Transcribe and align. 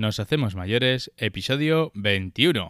Nos 0.00 0.18
hacemos 0.18 0.54
mayores, 0.54 1.12
episodio 1.18 1.92
21. 1.94 2.68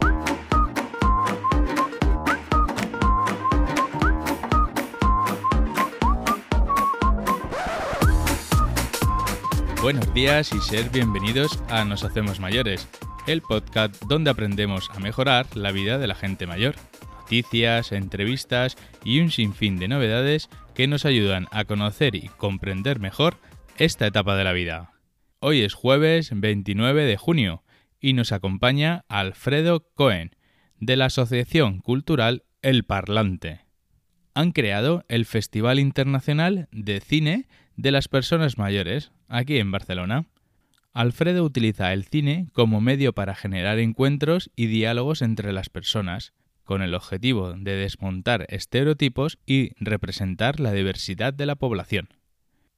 Buenos 9.80 10.12
días 10.12 10.52
y 10.52 10.58
ser 10.58 10.90
bienvenidos 10.90 11.62
a 11.68 11.84
Nos 11.84 12.02
hacemos 12.02 12.40
mayores, 12.40 12.88
el 13.28 13.42
podcast 13.42 13.94
donde 14.08 14.30
aprendemos 14.30 14.90
a 14.90 14.98
mejorar 14.98 15.46
la 15.54 15.70
vida 15.70 15.98
de 15.98 16.08
la 16.08 16.16
gente 16.16 16.48
mayor. 16.48 16.74
Noticias, 17.20 17.92
entrevistas 17.92 18.76
y 19.04 19.20
un 19.20 19.30
sinfín 19.30 19.78
de 19.78 19.86
novedades 19.86 20.48
que 20.74 20.88
nos 20.88 21.04
ayudan 21.04 21.46
a 21.52 21.64
conocer 21.64 22.16
y 22.16 22.26
comprender 22.26 22.98
mejor 22.98 23.36
esta 23.78 24.08
etapa 24.08 24.34
de 24.34 24.42
la 24.42 24.52
vida. 24.52 24.99
Hoy 25.42 25.62
es 25.62 25.72
jueves 25.72 26.32
29 26.34 27.06
de 27.06 27.16
junio 27.16 27.64
y 27.98 28.12
nos 28.12 28.30
acompaña 28.30 29.06
Alfredo 29.08 29.88
Cohen, 29.94 30.36
de 30.80 30.96
la 30.96 31.06
Asociación 31.06 31.80
Cultural 31.80 32.44
El 32.60 32.84
Parlante. 32.84 33.64
Han 34.34 34.52
creado 34.52 35.02
el 35.08 35.24
Festival 35.24 35.78
Internacional 35.78 36.68
de 36.72 37.00
Cine 37.00 37.48
de 37.76 37.90
las 37.90 38.06
Personas 38.06 38.58
Mayores, 38.58 39.12
aquí 39.28 39.56
en 39.56 39.70
Barcelona. 39.72 40.26
Alfredo 40.92 41.42
utiliza 41.42 41.94
el 41.94 42.04
cine 42.04 42.48
como 42.52 42.82
medio 42.82 43.14
para 43.14 43.34
generar 43.34 43.78
encuentros 43.78 44.50
y 44.56 44.66
diálogos 44.66 45.22
entre 45.22 45.54
las 45.54 45.70
personas, 45.70 46.34
con 46.64 46.82
el 46.82 46.92
objetivo 46.92 47.54
de 47.54 47.76
desmontar 47.76 48.44
estereotipos 48.50 49.38
y 49.46 49.70
representar 49.82 50.60
la 50.60 50.72
diversidad 50.72 51.32
de 51.32 51.46
la 51.46 51.56
población. 51.56 52.10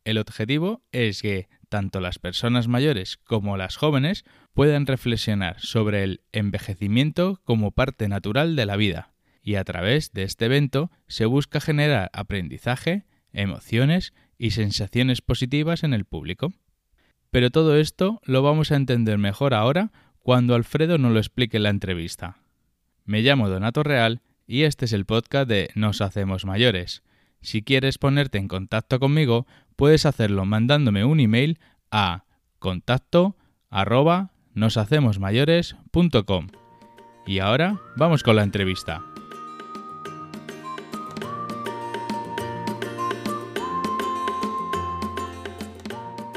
El 0.04 0.18
objetivo 0.18 0.80
es 0.92 1.22
que 1.22 1.48
tanto 1.72 2.00
las 2.00 2.18
personas 2.18 2.68
mayores 2.68 3.16
como 3.16 3.56
las 3.56 3.76
jóvenes 3.76 4.26
puedan 4.52 4.84
reflexionar 4.84 5.58
sobre 5.58 6.04
el 6.04 6.20
envejecimiento 6.32 7.40
como 7.44 7.70
parte 7.70 8.08
natural 8.08 8.56
de 8.56 8.66
la 8.66 8.76
vida, 8.76 9.14
y 9.42 9.54
a 9.54 9.64
través 9.64 10.12
de 10.12 10.24
este 10.24 10.44
evento 10.44 10.90
se 11.08 11.24
busca 11.24 11.62
generar 11.62 12.10
aprendizaje, 12.12 13.06
emociones 13.32 14.12
y 14.36 14.50
sensaciones 14.50 15.22
positivas 15.22 15.82
en 15.82 15.94
el 15.94 16.04
público. 16.04 16.52
Pero 17.30 17.48
todo 17.48 17.78
esto 17.78 18.20
lo 18.26 18.42
vamos 18.42 18.70
a 18.70 18.76
entender 18.76 19.16
mejor 19.16 19.54
ahora 19.54 19.92
cuando 20.18 20.54
Alfredo 20.54 20.98
nos 20.98 21.12
lo 21.12 21.20
explique 21.20 21.56
en 21.56 21.62
la 21.62 21.70
entrevista. 21.70 22.36
Me 23.06 23.22
llamo 23.22 23.48
Donato 23.48 23.82
Real 23.82 24.20
y 24.46 24.64
este 24.64 24.84
es 24.84 24.92
el 24.92 25.06
podcast 25.06 25.48
de 25.48 25.70
Nos 25.74 26.02
Hacemos 26.02 26.44
Mayores. 26.44 27.02
Si 27.40 27.62
quieres 27.62 27.96
ponerte 27.96 28.36
en 28.36 28.46
contacto 28.46 29.00
conmigo, 29.00 29.46
puedes 29.76 30.06
hacerlo 30.06 30.44
mandándome 30.44 31.04
un 31.04 31.20
email 31.20 31.58
a 31.90 32.24
contacto 32.58 33.36
arroba 33.70 34.32
noshacemosmayores.com. 34.54 36.48
Y 37.26 37.38
ahora 37.38 37.80
vamos 37.96 38.22
con 38.22 38.36
la 38.36 38.42
entrevista. 38.42 39.02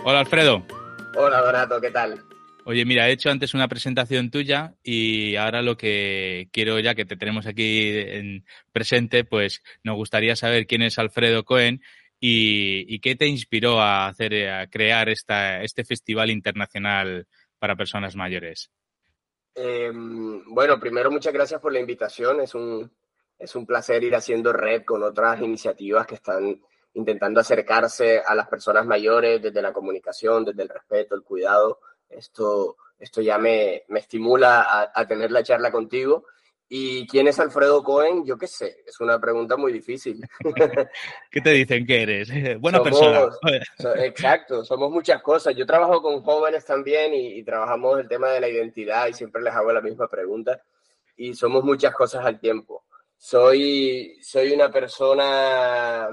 Hola 0.03 0.19
Alfredo. 0.19 0.63
Hola 1.17 1.41
Donato, 1.41 1.81
¿qué 1.81 1.89
tal? 1.89 2.21
Oye, 2.67 2.83
mira, 2.83 3.09
he 3.09 3.11
hecho 3.11 3.29
antes 3.29 3.53
una 3.53 3.67
presentación 3.67 4.31
tuya 4.31 4.75
y 4.83 5.35
ahora 5.35 5.61
lo 5.61 5.77
que 5.77 6.49
quiero, 6.51 6.79
ya 6.79 6.95
que 6.95 7.05
te 7.05 7.15
tenemos 7.15 7.45
aquí 7.45 7.89
en 7.95 8.43
presente, 8.71 9.23
pues 9.23 9.61
nos 9.83 9.95
gustaría 9.95 10.35
saber 10.35 10.65
quién 10.65 10.81
es 10.81 10.97
Alfredo 10.97 11.45
Cohen 11.45 11.81
y, 12.19 12.99
qué 12.99 13.15
te 13.15 13.27
inspiró 13.27 13.79
a 13.79 14.07
hacer, 14.07 14.49
a 14.49 14.67
crear 14.67 15.09
esta, 15.09 15.61
este 15.61 15.83
festival 15.83 16.31
internacional 16.31 17.27
para 17.59 17.75
personas 17.75 18.15
mayores. 18.15 18.71
Em, 19.53 20.43
bueno, 20.53 20.79
primero 20.79 21.11
muchas 21.11 21.33
gracias 21.33 21.61
por 21.61 21.71
la 21.71 21.79
invitación. 21.79 22.41
Es 22.41 22.55
un, 22.55 22.91
es 23.37 23.55
un 23.55 23.65
placer 23.65 24.03
ir 24.03 24.15
haciendo 24.15 24.51
red 24.53 24.83
con 24.83 25.03
otras 25.03 25.41
iniciativas 25.41 26.05
que 26.07 26.15
están 26.15 26.61
intentando 26.93 27.39
acercarse 27.39 28.21
a 28.25 28.35
las 28.35 28.47
personas 28.47 28.85
mayores 28.85 29.41
desde 29.41 29.61
la 29.61 29.73
comunicación, 29.73 30.45
desde 30.45 30.63
el 30.63 30.69
respeto, 30.69 31.15
el 31.15 31.23
cuidado. 31.23 31.79
Esto, 32.09 32.77
esto 32.97 33.21
ya 33.21 33.37
me, 33.37 33.83
me 33.89 33.99
estimula 33.99 34.91
a, 34.93 35.07
tener 35.07 35.31
la 35.31 35.43
charla 35.43 35.71
contigo. 35.71 36.25
¿Y 36.67 37.07
quién 37.07 37.27
es 37.27 37.39
Alfredo 37.39 37.83
Cohen? 37.83 38.25
Yo 38.25 38.37
qué 38.37 38.47
sé, 38.47 38.77
es 38.85 38.99
una 38.99 39.19
pregunta 39.19 39.55
muy 39.55 39.71
difícil. 39.71 40.19
¿Qué 41.31 41.41
te 41.41 41.51
dicen 41.51 41.85
que 41.85 42.01
eres? 42.01 42.29
Buena 42.59 42.81
persona. 42.81 43.29
exacto, 44.03 44.65
somos 44.65 44.91
muchas 44.91 45.21
cosas. 45.21 45.55
Yo 45.55 45.65
trabajo 45.65 46.01
con 46.01 46.21
jóvenes 46.21 46.65
también 46.65 47.13
y, 47.13 47.39
y, 47.39 47.43
trabajamos 47.43 47.99
el 47.99 48.07
tema 48.07 48.29
de 48.29 48.39
la 48.39 48.49
identidad 48.49 49.07
y 49.07 49.13
siempre 49.13 49.41
les 49.41 49.53
hago 49.53 49.71
la 49.71 49.81
misma 49.81 50.07
pregunta. 50.07 50.61
Y 51.17 51.33
somos 51.35 51.63
muchas 51.63 51.93
cosas 51.93 52.25
al 52.25 52.39
tiempo. 52.39 52.83
Soy, 53.17 54.17
soy 54.21 54.51
una 54.51 54.69
persona 54.69 56.09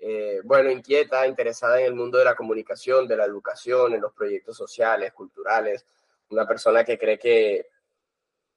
eh, 0.00 0.40
bueno, 0.44 0.70
inquieta, 0.70 1.26
interesada 1.26 1.80
en 1.80 1.86
el 1.86 1.94
mundo 1.94 2.18
de 2.18 2.24
la 2.24 2.36
comunicación, 2.36 3.08
de 3.08 3.16
la 3.16 3.24
educación, 3.24 3.94
en 3.94 4.00
los 4.00 4.12
proyectos 4.12 4.56
sociales, 4.56 5.12
culturales, 5.12 5.84
una 6.30 6.46
persona 6.46 6.84
que 6.84 6.96
cree 6.96 7.18
que, 7.18 7.66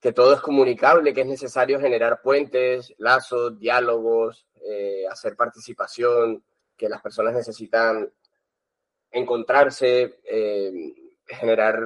que 0.02 0.12
todo 0.12 0.34
es 0.34 0.40
comunicable, 0.40 1.14
que 1.14 1.22
es 1.22 1.26
necesario 1.26 1.80
generar 1.80 2.20
puentes, 2.20 2.92
lazos, 2.98 3.58
diálogos, 3.58 4.46
eh, 4.68 5.04
hacer 5.10 5.36
participación, 5.36 6.44
que 6.76 6.90
las 6.90 7.00
personas 7.00 7.32
necesitan 7.32 8.12
encontrarse, 9.10 10.20
eh, 10.24 10.72
generar 11.24 11.80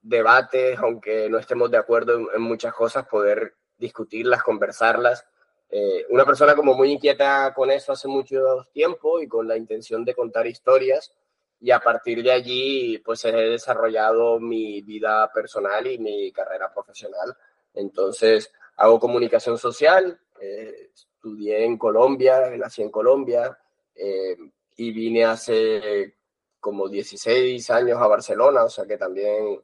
debates, 0.00 0.78
aunque 0.78 1.28
no 1.28 1.38
estemos 1.38 1.70
de 1.70 1.76
acuerdo 1.76 2.32
en 2.32 2.40
muchas 2.40 2.72
cosas, 2.72 3.06
poder 3.06 3.54
discutirlas, 3.76 4.42
conversarlas 4.42 5.26
eh, 5.68 6.06
una 6.10 6.24
persona 6.24 6.54
como 6.54 6.74
muy 6.74 6.92
inquieta 6.92 7.52
con 7.52 7.70
eso 7.70 7.92
hace 7.92 8.06
mucho 8.06 8.66
tiempo 8.72 9.20
y 9.20 9.26
con 9.26 9.48
la 9.48 9.56
intención 9.56 10.04
de 10.04 10.14
contar 10.14 10.46
historias 10.46 11.12
y 11.60 11.70
a 11.72 11.80
partir 11.80 12.22
de 12.22 12.30
allí 12.30 12.98
pues 12.98 13.24
he 13.24 13.32
desarrollado 13.32 14.38
mi 14.38 14.82
vida 14.82 15.30
personal 15.32 15.86
y 15.86 15.98
mi 15.98 16.30
carrera 16.30 16.72
profesional. 16.72 17.36
Entonces 17.76 18.52
hago 18.76 18.98
comunicación 18.98 19.58
social, 19.58 20.18
eh, 20.40 20.90
estudié 20.92 21.64
en 21.64 21.78
Colombia, 21.78 22.50
nací 22.56 22.82
en 22.82 22.90
Colombia 22.90 23.56
eh, 23.94 24.36
y 24.76 24.90
vine 24.90 25.24
hace 25.24 26.16
como 26.58 26.88
16 26.88 27.70
años 27.70 27.98
a 28.00 28.08
Barcelona, 28.08 28.64
o 28.64 28.68
sea 28.68 28.86
que 28.86 28.98
también 28.98 29.60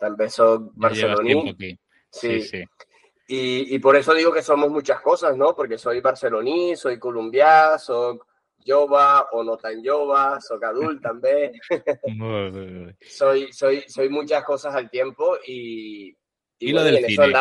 empezó 0.00 0.70
Barcelona. 0.74 1.54
Sí, 2.10 2.40
sí. 2.40 2.64
Y, 3.28 3.78
por 3.80 3.96
eso 3.96 4.14
digo 4.14 4.32
que 4.32 4.42
somos 4.42 4.70
muchas 4.70 5.00
cosas, 5.00 5.36
¿no? 5.36 5.54
Porque 5.54 5.78
soy 5.78 6.00
barceloní, 6.00 6.76
soy 6.76 6.98
colombiano, 6.98 7.76
soy 7.78 8.20
jova 8.64 9.28
o 9.32 9.42
no 9.42 9.56
tan 9.56 9.84
jova, 9.84 10.40
soy 10.40 10.60
adulto 10.62 11.08
también. 11.08 11.52
soy, 13.08 13.52
soy, 13.52 13.84
soy 13.88 14.08
muchas 14.08 14.44
cosas 14.44 14.74
al 14.76 14.88
tiempo 14.88 15.36
y, 15.44 16.16
y, 16.58 16.72
lo 16.72 16.84
del 16.84 17.04
cine. 17.04 17.34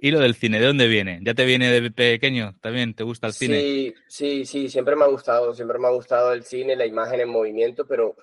¿Y 0.00 0.10
lo 0.10 0.20
del 0.20 0.34
cine? 0.34 0.60
¿De 0.60 0.66
dónde 0.66 0.86
viene? 0.86 1.20
¿Ya 1.22 1.34
te 1.34 1.44
viene 1.44 1.70
de 1.72 1.90
pequeño? 1.90 2.56
¿También 2.60 2.94
te 2.94 3.02
gusta 3.04 3.26
el 3.26 3.32
cine? 3.32 3.60
Sí, 3.60 3.94
sí, 4.06 4.44
sí, 4.44 4.68
siempre 4.68 4.96
me 4.96 5.04
ha 5.04 5.08
gustado, 5.08 5.54
siempre 5.54 5.78
me 5.78 5.88
ha 5.88 5.92
gustado 5.92 6.32
el 6.32 6.44
cine, 6.44 6.76
la 6.76 6.86
imagen 6.86 7.20
en 7.20 7.28
movimiento, 7.28 7.86
pero 7.86 8.16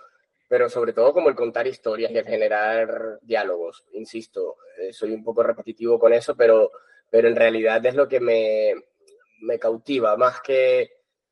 pero 0.48 0.70
sobre 0.70 0.94
todo 0.94 1.14
como 1.14 1.30
el 1.30 1.36
contar 1.36 1.68
historias 1.68 2.12
y 2.12 2.18
el 2.18 2.26
generar 2.26 3.20
diálogos. 3.22 3.84
Insisto, 3.94 4.58
eh, 4.80 4.94
soy 4.94 5.12
un 5.12 5.24
poco 5.24 5.44
repetitivo 5.44 6.00
con 6.00 6.14
eso, 6.14 6.36
pero, 6.36 6.72
pero 7.10 7.28
en 7.28 7.36
realidad 7.36 7.84
es 7.86 7.96
lo 7.96 8.08
que 8.08 8.20
me, 8.20 8.74
me 9.42 9.58
cautiva, 9.58 10.16
más 10.18 10.42
que, 10.42 10.92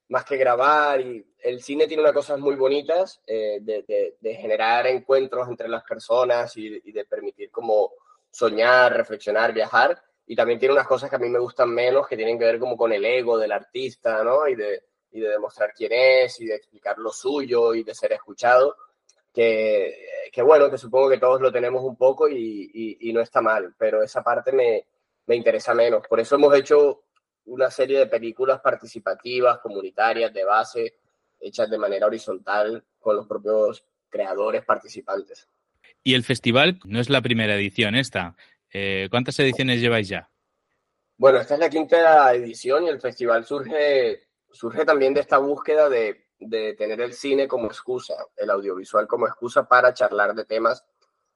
más 0.09 0.25
que 0.25 0.37
grabar. 0.37 1.01
Y 1.01 1.25
el 1.43 1.61
cine 1.61 1.87
tiene 1.87 2.01
unas 2.01 2.13
cosas 2.13 2.39
muy 2.39 2.55
bonitas 2.55 3.21
eh, 3.27 3.59
de, 3.61 4.15
de, 4.19 4.35
generar 4.35 4.87
encuentros 4.87 5.47
entre 5.47 5.67
las 5.67 5.83
personas 5.83 6.57
y, 6.57 6.81
y, 6.83 6.91
de 6.91 7.05
permitir 7.05 7.51
como 7.51 7.91
soñar, 8.33 8.97
reflexionar, 8.97 9.53
viajar. 9.53 10.03
Y 10.25 10.35
también 10.35 10.59
tiene 10.59 10.73
unas 10.73 10.87
cosas 10.87 11.09
que 11.09 11.15
a 11.15 11.19
mí 11.19 11.29
me 11.29 11.39
gustan 11.39 11.69
menos, 11.69 12.07
que 12.07 12.17
tienen 12.17 12.37
que 12.37 12.45
ver 12.45 12.59
como 12.59 12.75
con 12.75 12.91
el 12.91 13.05
ego 13.05 13.37
del 13.37 13.53
artista, 13.53 14.23
¿no? 14.23 14.47
Y 14.47 14.55
de, 14.55 14.83
y 15.11 15.21
de 15.21 15.29
demostrar 15.29 15.73
quién 15.73 15.91
es, 15.93 16.41
y 16.41 16.47
de 16.47 16.55
explicar 16.55 16.97
lo 16.97 17.11
suyo, 17.11 17.73
y 17.73 17.83
de 17.83 17.95
ser 17.95 18.13
escuchado 18.13 18.75
que, 19.33 20.41
bueno, 20.43 20.69
que 20.69 20.77
supongo 20.77 21.09
que 21.09 21.17
todos 21.17 21.41
lo 21.41 21.51
tenemos 21.51 21.83
un 21.83 21.95
poco 21.95 22.29
y, 22.29 23.11
no 23.13 23.21
está 23.21 23.41
mal, 23.41 23.73
pero 23.77 24.03
esa 24.03 24.23
parte 24.23 24.51
me, 24.51 24.85
me, 25.25 25.35
interesa 25.35 25.73
menos. 25.73 26.07
Por 26.07 26.19
eso 26.19 26.35
hemos 26.35 26.55
hecho 26.55 27.03
una 27.45 27.69
serie 27.69 27.99
de 27.99 28.07
películas 28.07 28.61
participativas, 28.61 29.59
comunitarias, 29.59 30.33
de 30.33 30.45
base, 30.45 30.97
hechas 31.39 31.69
de 31.69 31.77
manera 31.77 32.07
horizontal 32.07 32.83
con 32.99 33.15
los 33.15 33.27
propios 33.27 33.85
creadores 34.09 34.63
participantes. 34.63 35.47
Y 36.03 36.15
el 36.15 36.23
festival 36.23 36.79
no 36.85 36.99
es 36.99 37.09
la 37.09 37.21
primera 37.21 37.55
edición 37.55 37.95
esta. 37.95 38.35
Eh, 38.71 39.07
¿Cuántas 39.09 39.39
ediciones 39.39 39.79
lleváis 39.79 40.09
ya? 40.09 40.29
Bueno, 41.17 41.39
esta 41.39 41.53
es 41.53 41.59
la 41.59 41.69
quinta 41.69 42.33
edición 42.33 42.85
y 42.85 42.89
el 42.89 42.99
festival 42.99 43.45
surge, 43.45 44.27
surge 44.51 44.83
también 44.83 45.13
de 45.13 45.21
esta 45.21 45.37
búsqueda 45.37 45.89
de 45.89 46.23
de 46.47 46.73
tener 46.73 47.01
el 47.01 47.13
cine 47.13 47.47
como 47.47 47.67
excusa, 47.67 48.15
el 48.35 48.49
audiovisual 48.49 49.07
como 49.07 49.27
excusa 49.27 49.67
para 49.67 49.93
charlar 49.93 50.33
de 50.33 50.45
temas 50.45 50.83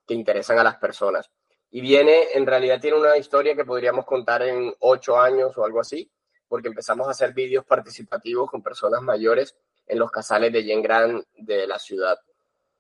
que 0.06 0.14
interesan 0.14 0.60
a 0.60 0.64
las 0.64 0.78
personas. 0.78 1.30
Y 1.69 1.81
viene, 1.81 2.28
en 2.34 2.46
realidad 2.46 2.80
tiene 2.80 2.98
una 2.98 3.18
historia 3.18 3.56
que 3.56 3.66
podríamos 3.66 4.06
contar 4.06 4.42
en 4.44 4.74
ocho 4.80 5.19
años 5.19 5.58
o 5.58 5.66
algo 5.66 5.81
así, 5.81 6.10
porque 6.48 6.69
empezamos 6.69 7.08
a 7.08 7.12
hacer 7.12 7.34
vídeos 7.34 7.66
participativos 7.66 8.50
con 8.50 8.64
personas 8.64 9.02
mayores 9.02 9.56
en 9.86 10.00
los 10.00 10.10
casales 10.10 10.54
de 10.54 10.64
Yengran 10.64 11.24
de 11.36 11.68
la 11.68 11.78
ciudad. 11.78 12.18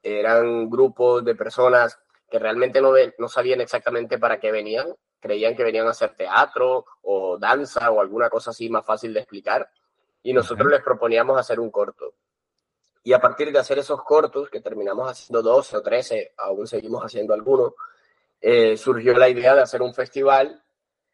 Eran 0.07 0.69
grupos 0.69 1.25
de 1.25 1.35
personas 1.35 1.99
que 2.29 2.39
realmente 2.39 2.81
no, 2.81 2.93
no 3.17 3.27
sabían 3.27 3.61
exactamente 3.61 4.17
para 4.17 4.39
qué 4.39 4.51
venían, 4.51 4.95
creían 5.19 5.55
que 5.55 5.63
venían 5.63 5.87
a 5.87 5.91
hacer 5.91 6.15
teatro 6.15 6.85
o 7.01 7.37
danza 7.37 7.91
o 7.91 7.99
alguna 7.99 8.29
cosa 8.29 8.51
así 8.51 8.69
más 8.69 8.85
fácil 8.85 9.13
de 9.13 9.19
explicar, 9.19 9.69
y 10.23 10.33
nosotros 10.33 10.71
les 10.71 10.81
proponíamos 10.81 11.39
hacer 11.39 11.59
un 11.59 11.71
corto. 11.71 12.13
Y 13.03 13.13
a 13.13 13.19
partir 13.19 13.51
de 13.51 13.59
hacer 13.59 13.79
esos 13.79 14.03
cortos, 14.03 14.49
que 14.49 14.59
terminamos 14.59 15.09
haciendo 15.09 15.41
12 15.41 15.77
o 15.77 15.81
13, 15.81 16.33
aún 16.37 16.67
seguimos 16.67 17.03
haciendo 17.03 17.33
algunos, 17.33 17.73
eh, 18.41 18.75
surgió 18.75 19.13
la 19.13 19.29
idea 19.29 19.55
de 19.55 19.61
hacer 19.61 19.81
un 19.81 19.93
festival 19.93 20.61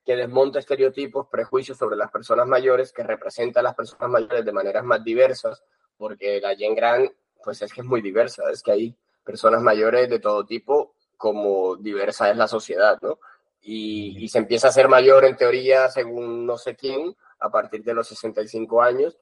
que 0.04 0.16
desmonta 0.16 0.60
estereotipos, 0.60 1.28
prejuicios 1.28 1.78
sobre 1.78 1.96
las 1.96 2.12
personas 2.12 2.48
mayores, 2.48 2.92
que 2.92 3.04
representa 3.04 3.60
a 3.60 3.64
las 3.64 3.76
personas 3.76 4.10
mayores 4.10 4.44
de 4.44 4.52
maneras 4.52 4.84
más 4.84 5.04
diversas, 5.04 5.64
porque 5.96 6.42
la 6.42 6.56
Gen 6.56 6.76
Gran, 6.76 7.10
pues 7.44 7.62
es 7.62 7.74
que 7.74 7.82
es 7.82 7.88
muy 7.88 8.02
diversa, 8.02 8.44
es 8.52 8.64
que 8.64 8.72
hay 8.72 8.96
personas 9.24 9.62
mayores 9.62 10.10
de 10.10 10.20
todo 10.20 10.46
tipo, 10.46 10.96
como 11.18 11.76
diversa 11.76 12.30
es 12.30 12.38
la 12.38 12.48
sociedad, 12.48 13.00
¿no? 13.02 13.20
Y, 13.62 14.24
y 14.24 14.28
se 14.28 14.40
empieza 14.40 14.68
a 14.68 14.72
ser 14.72 14.90
mayor 14.90 15.26
en 15.26 15.38
teoría, 15.38 15.90
según 15.90 16.46
no 16.46 16.58
sé 16.58 16.76
quién, 16.76 17.16
a 17.40 17.50
partir 17.50 17.84
de 17.84 17.94
los 17.94 18.08
65 18.08 18.82
años, 18.82 19.18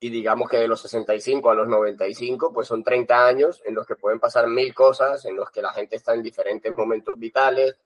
y 0.00 0.10
digamos 0.10 0.48
que 0.48 0.58
de 0.58 0.68
los 0.68 0.80
65 0.82 1.50
a 1.50 1.54
los 1.54 1.66
95, 1.66 2.52
pues 2.52 2.68
son 2.68 2.84
30 2.84 3.26
años 3.26 3.62
en 3.64 3.74
los 3.74 3.86
que 3.86 3.96
pueden 3.96 4.20
pasar 4.20 4.46
mil 4.46 4.72
cosas, 4.74 5.24
en 5.24 5.36
los 5.36 5.50
que 5.50 5.62
la 5.62 5.72
gente 5.72 5.96
está 5.96 6.14
en 6.14 6.22
diferentes 6.22 6.76
momentos 6.76 7.18
vitales 7.18 7.76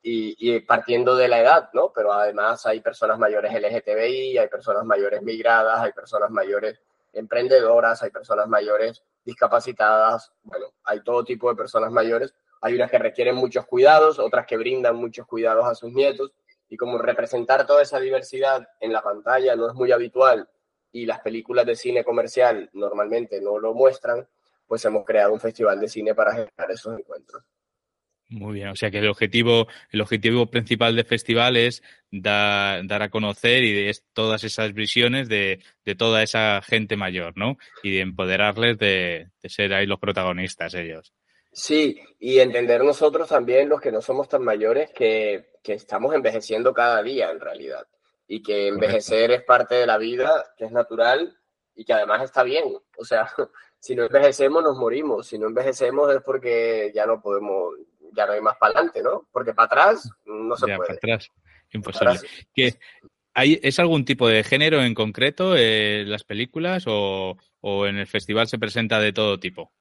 y, 0.00 0.60
partiendo 0.60 1.16
de 1.16 1.28
la 1.28 1.40
edad, 1.40 1.70
¿no? 1.72 1.92
Pero 1.92 2.12
además 2.12 2.64
hay 2.66 2.80
personas 2.80 3.18
mayores 3.18 3.52
LGTBI, 3.52 4.38
hay 4.38 4.48
personas 4.48 4.84
mayores 4.84 5.22
migradas, 5.22 5.80
hay 5.80 5.92
personas 5.92 6.30
mayores 6.30 6.80
emprendedoras, 7.12 8.02
hay 8.02 8.10
personas 8.10 8.48
mayores 8.48 9.02
discapacitadas, 9.24 10.32
bueno, 10.42 10.66
hay 10.84 11.02
todo 11.02 11.24
tipo 11.24 11.50
de 11.50 11.56
personas 11.56 11.92
mayores. 11.92 12.34
Hay 12.60 12.74
unas 12.74 12.90
que 12.90 12.98
requieren 12.98 13.36
muchos 13.36 13.66
cuidados, 13.66 14.18
otras 14.18 14.46
que 14.46 14.56
brindan 14.56 14.96
muchos 14.96 15.26
cuidados 15.26 15.66
a 15.66 15.74
sus 15.74 15.92
nietos. 15.92 16.32
Y 16.68 16.76
como 16.76 16.98
representar 16.98 17.66
toda 17.66 17.82
esa 17.82 18.00
diversidad 18.00 18.66
en 18.80 18.92
la 18.92 19.02
pantalla 19.02 19.54
no 19.54 19.68
es 19.68 19.74
muy 19.74 19.92
habitual 19.92 20.48
y 20.92 21.06
las 21.06 21.20
películas 21.20 21.66
de 21.66 21.76
cine 21.76 22.04
comercial 22.04 22.70
normalmente 22.72 23.40
no 23.40 23.58
lo 23.58 23.74
muestran, 23.74 24.26
pues 24.66 24.84
hemos 24.84 25.04
creado 25.04 25.32
un 25.32 25.40
festival 25.40 25.78
de 25.80 25.88
cine 25.88 26.14
para 26.14 26.32
generar 26.32 26.70
esos 26.70 26.98
encuentros. 26.98 27.42
Muy 28.30 28.54
bien, 28.54 28.68
o 28.68 28.76
sea 28.76 28.90
que 28.90 28.98
el 28.98 29.08
objetivo, 29.08 29.68
el 29.90 30.02
objetivo 30.02 30.46
principal 30.46 30.94
del 30.94 31.06
festival 31.06 31.56
es 31.56 31.82
dar 32.10 33.02
a 33.02 33.08
conocer 33.08 33.64
y 33.64 33.88
es 33.88 34.04
todas 34.12 34.44
esas 34.44 34.74
visiones 34.74 35.28
de, 35.30 35.62
toda 35.96 36.22
esa 36.22 36.60
gente 36.62 36.96
mayor, 36.96 37.32
¿no? 37.36 37.56
Y 37.82 37.94
de 37.94 38.00
empoderarles 38.00 38.78
de, 38.78 39.28
ser 39.44 39.72
ahí 39.72 39.86
los 39.86 39.98
protagonistas 39.98 40.74
ellos. 40.74 41.14
Sí, 41.52 41.98
y 42.20 42.38
entender 42.38 42.84
nosotros 42.84 43.30
también, 43.30 43.68
los 43.68 43.80
que 43.80 43.90
no 43.90 44.02
somos 44.02 44.28
tan 44.28 44.44
mayores, 44.44 44.90
que, 44.90 45.46
que 45.62 45.72
estamos 45.72 46.14
envejeciendo 46.14 46.74
cada 46.74 47.02
día 47.02 47.30
en 47.30 47.40
realidad 47.40 47.86
y 48.28 48.42
que 48.42 48.68
envejecer 48.68 49.30
es 49.30 49.42
parte 49.42 49.74
de 49.74 49.86
la 49.86 49.96
vida, 49.96 50.52
que 50.56 50.66
es 50.66 50.70
natural 50.70 51.34
y 51.74 51.84
que 51.84 51.94
además 51.94 52.22
está 52.22 52.42
bien. 52.42 52.64
O 52.98 53.04
sea, 53.04 53.26
si 53.80 53.96
no 53.96 54.04
envejecemos 54.04 54.62
nos 54.62 54.76
morimos, 54.76 55.26
si 55.26 55.38
no 55.38 55.46
envejecemos 55.46 56.14
es 56.14 56.22
porque 56.22 56.92
ya 56.94 57.06
no 57.06 57.22
podemos, 57.22 57.74
ya 58.12 58.26
no 58.26 58.32
hay 58.32 58.40
más 58.40 58.56
para 58.56 58.74
adelante, 58.74 59.02
¿no? 59.02 59.28
Porque 59.32 59.54
para 59.54 59.66
atrás 59.66 60.10
no 60.24 60.56
se 60.56 60.66
puede. 60.66 60.78
Para 60.78 60.94
atrás, 60.94 61.30
imposible. 61.72 62.18
hay, 63.34 63.60
¿Es 63.62 63.78
algún 63.78 64.04
tipo 64.04 64.28
de 64.28 64.44
género 64.44 64.82
en 64.82 64.94
concreto 64.94 65.56
en 65.56 66.10
las 66.10 66.24
películas 66.24 66.84
o, 66.86 67.36
o 67.60 67.86
en 67.86 67.98
el 67.98 68.06
festival 68.06 68.48
se 68.48 68.58
presenta 68.58 69.00
de 69.00 69.12
todo 69.12 69.38
tipo? 69.38 69.72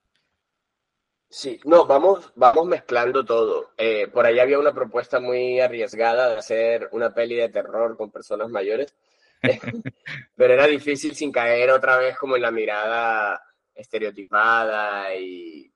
Sí, 1.29 1.59
no, 1.65 1.85
vamos, 1.85 2.31
vamos 2.35 2.65
mezclando 2.67 3.25
todo. 3.25 3.71
Eh, 3.77 4.07
por 4.07 4.25
ahí 4.25 4.39
había 4.39 4.59
una 4.59 4.73
propuesta 4.73 5.19
muy 5.19 5.59
arriesgada 5.59 6.29
de 6.29 6.37
hacer 6.37 6.89
una 6.93 7.13
peli 7.13 7.35
de 7.35 7.49
terror 7.49 7.97
con 7.97 8.11
personas 8.11 8.49
mayores, 8.49 8.95
pero 10.35 10.53
era 10.53 10.67
difícil 10.67 11.15
sin 11.15 11.31
caer 11.31 11.71
otra 11.71 11.97
vez 11.97 12.17
como 12.17 12.37
en 12.37 12.43
la 12.43 12.51
mirada 12.51 13.41
estereotipada 13.75 15.13
y, 15.15 15.71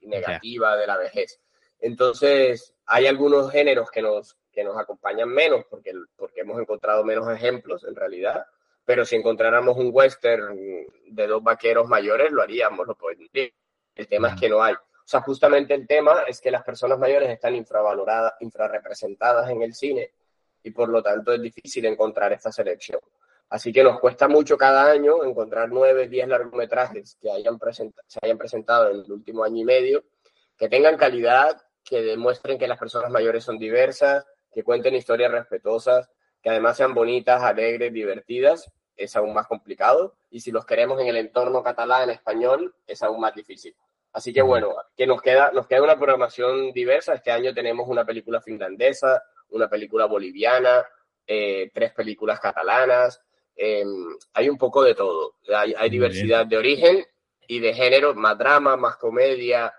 negativa 0.00 0.76
de 0.76 0.86
la 0.86 0.96
vejez. 0.96 1.40
Entonces, 1.80 2.74
hay 2.86 3.06
algunos 3.06 3.50
géneros 3.50 3.90
que 3.90 4.02
nos, 4.02 4.36
que 4.52 4.64
nos 4.64 4.76
acompañan 4.76 5.28
menos 5.28 5.64
porque, 5.68 5.92
porque 6.16 6.40
hemos 6.40 6.60
encontrado 6.60 7.04
menos 7.04 7.28
ejemplos 7.30 7.84
en 7.84 7.96
realidad, 7.96 8.46
pero 8.84 9.04
si 9.04 9.16
encontráramos 9.16 9.76
un 9.76 9.90
western 9.92 10.86
de 11.06 11.26
dos 11.26 11.42
vaqueros 11.42 11.88
mayores, 11.88 12.30
lo 12.32 12.42
haríamos, 12.42 12.86
lo 12.86 12.94
podríamos 12.94 13.30
el 14.00 14.08
tema 14.08 14.28
es 14.28 14.40
que 14.40 14.48
no 14.48 14.62
hay. 14.62 14.74
O 14.74 15.06
sea, 15.10 15.20
justamente 15.20 15.74
el 15.74 15.86
tema 15.86 16.22
es 16.26 16.40
que 16.40 16.50
las 16.50 16.62
personas 16.62 16.98
mayores 16.98 17.28
están 17.28 17.54
infravaloradas, 17.54 18.34
infrarrepresentadas 18.40 19.50
en 19.50 19.62
el 19.62 19.74
cine 19.74 20.12
y 20.62 20.70
por 20.70 20.88
lo 20.88 21.02
tanto 21.02 21.32
es 21.32 21.42
difícil 21.42 21.84
encontrar 21.86 22.32
esta 22.32 22.52
selección. 22.52 23.00
Así 23.48 23.72
que 23.72 23.82
nos 23.82 23.98
cuesta 23.98 24.28
mucho 24.28 24.56
cada 24.56 24.90
año 24.90 25.24
encontrar 25.24 25.68
nueve, 25.70 26.08
diez 26.08 26.28
largometrajes 26.28 27.16
que 27.20 27.30
hayan 27.30 27.58
se 28.06 28.18
hayan 28.22 28.38
presentado 28.38 28.90
en 28.90 29.00
el 29.00 29.12
último 29.12 29.42
año 29.42 29.62
y 29.62 29.64
medio, 29.64 30.04
que 30.56 30.68
tengan 30.68 30.96
calidad, 30.96 31.60
que 31.90 32.02
demuestren 32.02 32.56
que 32.56 32.68
las 32.68 32.78
personas 32.78 33.10
mayores 33.10 33.42
son 33.42 33.58
diversas, 33.58 34.24
que 34.52 34.62
cuenten 34.62 34.94
historias 34.94 35.32
respetuosas, 35.32 36.08
que 36.40 36.50
además 36.50 36.76
sean 36.76 36.94
bonitas, 36.94 37.42
alegres, 37.42 37.92
divertidas, 37.92 38.70
es 38.96 39.16
aún 39.16 39.34
más 39.34 39.48
complicado. 39.48 40.14
Y 40.30 40.40
si 40.40 40.52
los 40.52 40.64
queremos 40.64 41.00
en 41.00 41.08
el 41.08 41.16
entorno 41.16 41.64
catalán, 41.64 42.04
en 42.04 42.10
español, 42.10 42.74
es 42.86 43.02
aún 43.02 43.20
más 43.20 43.34
difícil. 43.34 43.74
Así 44.12 44.32
que 44.32 44.40
bueno, 44.40 44.74
que 44.96 45.06
nos 45.06 45.20
queda, 45.20 45.50
nos 45.52 45.66
queda 45.66 45.82
una 45.82 45.98
programación 45.98 46.72
diversa. 46.72 47.14
Este 47.14 47.32
año 47.32 47.52
tenemos 47.52 47.88
una 47.88 48.04
película 48.04 48.40
finlandesa, 48.40 49.22
una 49.50 49.68
película 49.68 50.06
boliviana, 50.06 50.86
eh, 51.26 51.70
tres 51.74 51.92
películas 51.92 52.38
catalanas. 52.38 53.20
Em, 53.56 54.16
hay 54.34 54.48
un 54.48 54.58
poco 54.58 54.84
de 54.84 54.94
todo. 54.94 55.34
Hay, 55.54 55.90
diversidad 55.90 56.46
de 56.46 56.56
origen 56.56 57.04
y 57.48 57.58
de 57.58 57.74
género, 57.74 58.14
más 58.14 58.38
drama, 58.38 58.76
más 58.76 58.96
comedia. 58.96 59.74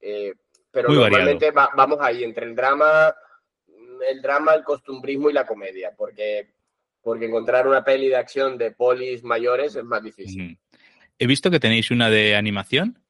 Eh, 0.00 0.34
pero 0.76 0.90
normalmente 0.90 1.50
vamos 1.52 1.98
ahí 2.02 2.22
entre 2.22 2.44
el 2.44 2.54
drama, 2.54 3.16
el 4.06 4.20
drama, 4.20 4.52
el 4.52 4.62
costumbrismo 4.62 5.30
y 5.30 5.32
la 5.32 5.46
comedia, 5.46 5.94
porque, 5.96 6.52
porque 7.00 7.24
encontrar 7.24 7.66
una 7.66 7.82
peli 7.82 8.08
de 8.08 8.16
acción 8.16 8.58
de 8.58 8.72
polis 8.72 9.24
mayores 9.24 9.74
es 9.74 9.84
más 9.84 10.02
difícil. 10.02 10.58
He 11.18 11.26
visto 11.26 11.50
que 11.50 11.60
tenéis 11.60 11.90
una 11.90 12.10
de 12.10 12.36
animación. 12.36 13.02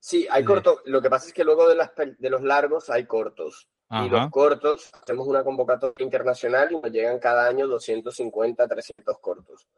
Sí, 0.00 0.26
hay 0.30 0.42
cortos. 0.42 0.80
Lo 0.86 1.02
que 1.02 1.10
pasa 1.10 1.26
es 1.26 1.34
que 1.34 1.44
luego 1.44 1.68
de, 1.68 1.74
las, 1.74 1.90
de 1.94 2.30
los 2.30 2.40
largos 2.42 2.88
hay 2.88 3.04
cortos. 3.04 3.68
Y 3.90 4.08
los 4.08 4.30
cortos, 4.30 4.90
hacemos 4.94 5.28
una 5.28 5.44
convocatoria 5.44 6.02
internacional 6.02 6.72
y 6.72 6.76
nos 6.76 6.90
llegan 6.90 7.18
cada 7.18 7.46
año 7.46 7.68
250, 7.68 8.66
300 8.66 9.18
cortos. 9.18 9.68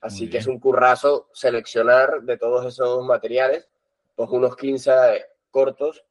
Así 0.00 0.30
que 0.30 0.38
es 0.38 0.46
un 0.46 0.58
currazo 0.58 1.28
seleccionar 1.34 2.22
de 2.22 2.38
todos 2.38 2.64
esos 2.64 3.04
materiales, 3.04 3.68
pues 4.16 4.30
unos 4.30 4.56
15 4.56 5.26
cortos 5.50 6.02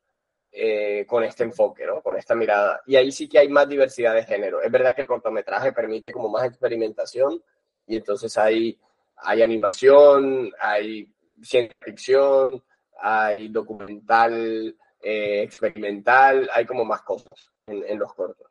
eh, 0.51 1.05
con 1.07 1.23
este 1.23 1.43
enfoque, 1.43 1.85
¿no? 1.85 2.01
Con 2.01 2.17
esta 2.17 2.33
mirada. 2.33 2.81
Y 2.87 2.95
ahí 2.95 3.11
sí 3.11 3.29
que 3.29 3.39
hay 3.39 3.49
más 3.49 3.69
diversidad 3.69 4.15
de 4.15 4.25
género. 4.25 4.61
Es 4.61 4.71
verdad 4.71 4.95
que 4.95 5.01
el 5.01 5.07
cortometraje 5.07 5.71
permite 5.71 6.11
como 6.11 6.29
más 6.29 6.45
experimentación 6.45 7.41
y 7.85 7.97
entonces 7.97 8.35
hay, 8.37 8.77
hay 9.17 9.41
animación, 9.41 10.51
hay 10.59 11.07
ciencia 11.41 11.75
ficción, 11.81 12.63
hay 12.99 13.49
documental 13.49 14.75
eh, 15.01 15.43
experimental, 15.43 16.49
hay 16.53 16.65
como 16.65 16.83
más 16.83 17.01
cosas 17.03 17.51
en, 17.67 17.99
los 17.99 18.13
cortos. 18.13 18.47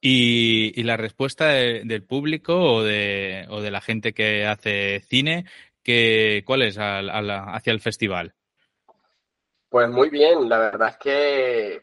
¿Y, 0.00 0.82
la 0.84 0.96
respuesta 0.96 1.48
del 1.48 2.04
público 2.04 2.54
o 2.54 2.82
de, 2.82 3.46
la 3.48 3.80
gente 3.80 4.12
que 4.12 4.46
hace 4.46 5.00
cine, 5.08 5.44
que, 5.82 6.42
cuál 6.46 6.62
es 6.62 6.76
hacia 6.78 7.72
el 7.72 7.80
festival? 7.80 8.34
Pues 9.72 9.88
muy 9.88 10.10
bien, 10.10 10.50
la 10.50 10.58
verdad 10.58 10.90
es 10.90 10.96
que 10.98 11.82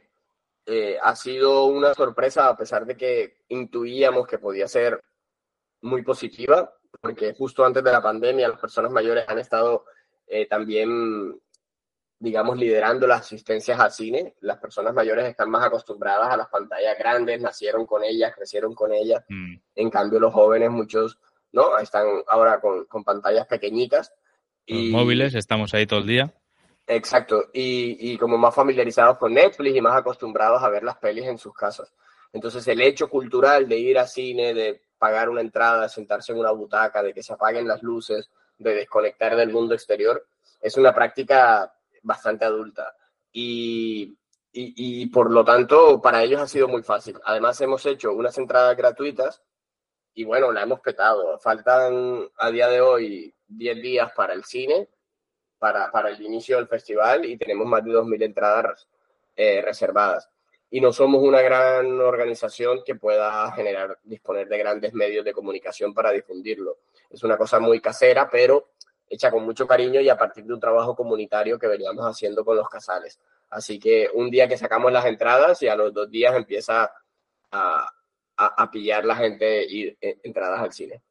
eh, 0.67 0.97
ha 1.01 1.15
sido 1.15 1.65
una 1.65 1.95
sorpresa 1.95 2.47
a 2.47 2.55
pesar 2.55 2.85
de 2.85 2.95
que 2.95 3.37
intuíamos 3.47 4.27
que 4.27 4.37
podía 4.37 4.67
ser 4.67 5.03
muy 5.81 6.03
positiva, 6.03 6.71
porque 7.01 7.33
justo 7.33 7.65
antes 7.65 7.83
de 7.83 7.91
la 7.91 7.99
pandemia 7.99 8.47
las 8.47 8.59
personas 8.59 8.91
mayores 8.91 9.25
han 9.27 9.39
estado 9.39 9.85
eh, 10.27 10.45
también, 10.45 11.41
digamos, 12.19 12.59
liderando 12.59 13.07
las 13.07 13.21
asistencias 13.21 13.79
al 13.79 13.91
cine. 13.91 14.35
Las 14.41 14.59
personas 14.59 14.93
mayores 14.93 15.25
están 15.25 15.49
más 15.49 15.65
acostumbradas 15.65 16.31
a 16.31 16.37
las 16.37 16.49
pantallas 16.49 16.95
grandes, 16.95 17.41
nacieron 17.41 17.87
con 17.87 18.03
ellas, 18.03 18.35
crecieron 18.35 18.75
con 18.75 18.93
ellas. 18.93 19.25
Mm. 19.29 19.55
En 19.73 19.89
cambio, 19.89 20.19
los 20.19 20.31
jóvenes, 20.31 20.69
muchos, 20.69 21.17
¿no? 21.53 21.75
Están 21.79 22.05
ahora 22.27 22.61
con, 22.61 22.85
con 22.85 23.03
pantallas 23.03 23.47
pequeñitas. 23.47 24.13
Y... 24.67 24.91
Móviles, 24.91 25.33
estamos 25.33 25.73
ahí 25.73 25.87
todo 25.87 26.01
el 26.01 26.05
día. 26.05 26.35
Exacto, 26.91 27.49
y, 27.53 28.13
y, 28.13 28.17
como 28.17 28.35
más 28.39 28.55
familiarizados 28.55 29.19
con 29.19 29.31
Netflix 29.31 29.75
y 29.75 29.79
más 29.79 29.95
acostumbrados 29.95 30.63
a 30.63 30.69
ver 30.69 30.81
las 30.81 30.97
pelis 30.97 31.27
en 31.27 31.37
sus 31.37 31.53
casas. 31.53 31.93
Entonces 32.33 32.67
el 32.67 32.81
hecho 32.81 33.07
cultural 33.11 33.69
de 33.69 33.77
ir 33.77 33.99
a 33.99 34.07
cine, 34.07 34.55
de 34.55 34.81
pagar 34.97 35.29
una 35.29 35.41
entrada, 35.41 35.83
de 35.83 35.89
sentarse 35.89 36.31
en 36.31 36.39
una 36.39 36.49
butaca, 36.49 37.03
de 37.03 37.13
que 37.13 37.21
se 37.21 37.33
apaguen 37.33 37.67
las 37.67 37.83
luces, 37.83 38.31
de 38.57 38.73
desconectar 38.73 39.35
del 39.35 39.51
mundo 39.51 39.75
exterior, 39.75 40.25
es 40.59 40.77
una 40.77 40.91
práctica 40.91 41.71
bastante 42.01 42.45
adulta. 42.45 42.95
Y, 43.31 44.17
y, 44.51 44.73
y 45.03 45.05
por 45.09 45.29
lo 45.29 45.45
tanto 45.45 46.01
para 46.01 46.23
ellos 46.23 46.41
ha 46.41 46.47
sido 46.47 46.67
muy 46.67 46.81
fácil. 46.81 47.19
Además 47.23 47.61
hemos 47.61 47.85
hecho 47.85 48.13
unas 48.13 48.35
entradas 48.39 48.75
gratuitas 48.75 49.43
y 50.15 50.23
bueno, 50.23 50.51
la 50.51 50.63
hemos 50.63 50.79
petado. 50.79 51.37
Faltan 51.37 52.27
a 52.35 52.49
día 52.49 52.67
de 52.67 52.81
hoy 52.81 53.31
10 53.47 53.79
días 53.79 54.11
para 54.15 54.33
el 54.33 54.43
cine 54.43 54.89
para, 55.59 55.91
para 55.91 56.09
el 56.09 56.21
inicio 56.21 56.57
del 56.57 56.67
festival 56.67 57.25
y 57.25 57.37
tenemos 57.37 57.67
más 57.67 57.83
de 57.83 57.91
2.000 57.91 58.23
entradas 58.23 58.87
eh, 59.35 59.61
reservadas. 59.61 60.29
Y 60.71 60.81
no 60.81 60.93
somos 60.93 61.21
una 61.21 61.41
gran 61.41 61.99
organización 61.99 62.81
que 62.85 62.95
pueda 62.95 63.51
generar, 63.51 63.99
disponer 64.03 64.47
de 64.47 64.57
grandes 64.57 64.93
medios 64.93 65.25
de 65.25 65.33
comunicación 65.33 65.93
para 65.93 66.11
difundirlo. 66.11 66.77
Es 67.09 67.23
una 67.23 67.37
cosa 67.37 67.59
muy 67.59 67.79
casera, 67.81 68.29
pero 68.29 68.71
hecha 69.09 69.31
con 69.31 69.43
mucho 69.43 69.67
cariño 69.67 69.99
y 69.99 70.09
a 70.09 70.17
partir 70.17 70.45
de 70.45 70.53
un 70.53 70.59
trabajo 70.59 70.95
comunitario 70.95 71.57
que 71.57 71.67
veníamos 71.67 72.05
haciendo 72.05 72.45
con 72.45 72.55
los 72.55 72.69
casales. 72.69 73.19
Así 73.49 73.79
que 73.79 74.09
un 74.13 74.29
día 74.29 74.47
que 74.47 74.57
sacamos 74.57 74.91
las 74.91 75.05
entradas 75.05 75.61
y 75.63 75.67
a 75.67 75.75
los 75.75 75.91
dos 75.91 76.09
días 76.11 76.35
empieza 76.35 76.91
a, 77.51 77.89
a, 78.37 78.45
a 78.63 78.71
pillar 78.71 79.05
la 79.05 79.15
gente 79.15 79.65
y 79.67 79.87
eh, 79.99 80.19
entradas 80.23 80.61
al 80.61 80.71
cine. 80.71 81.01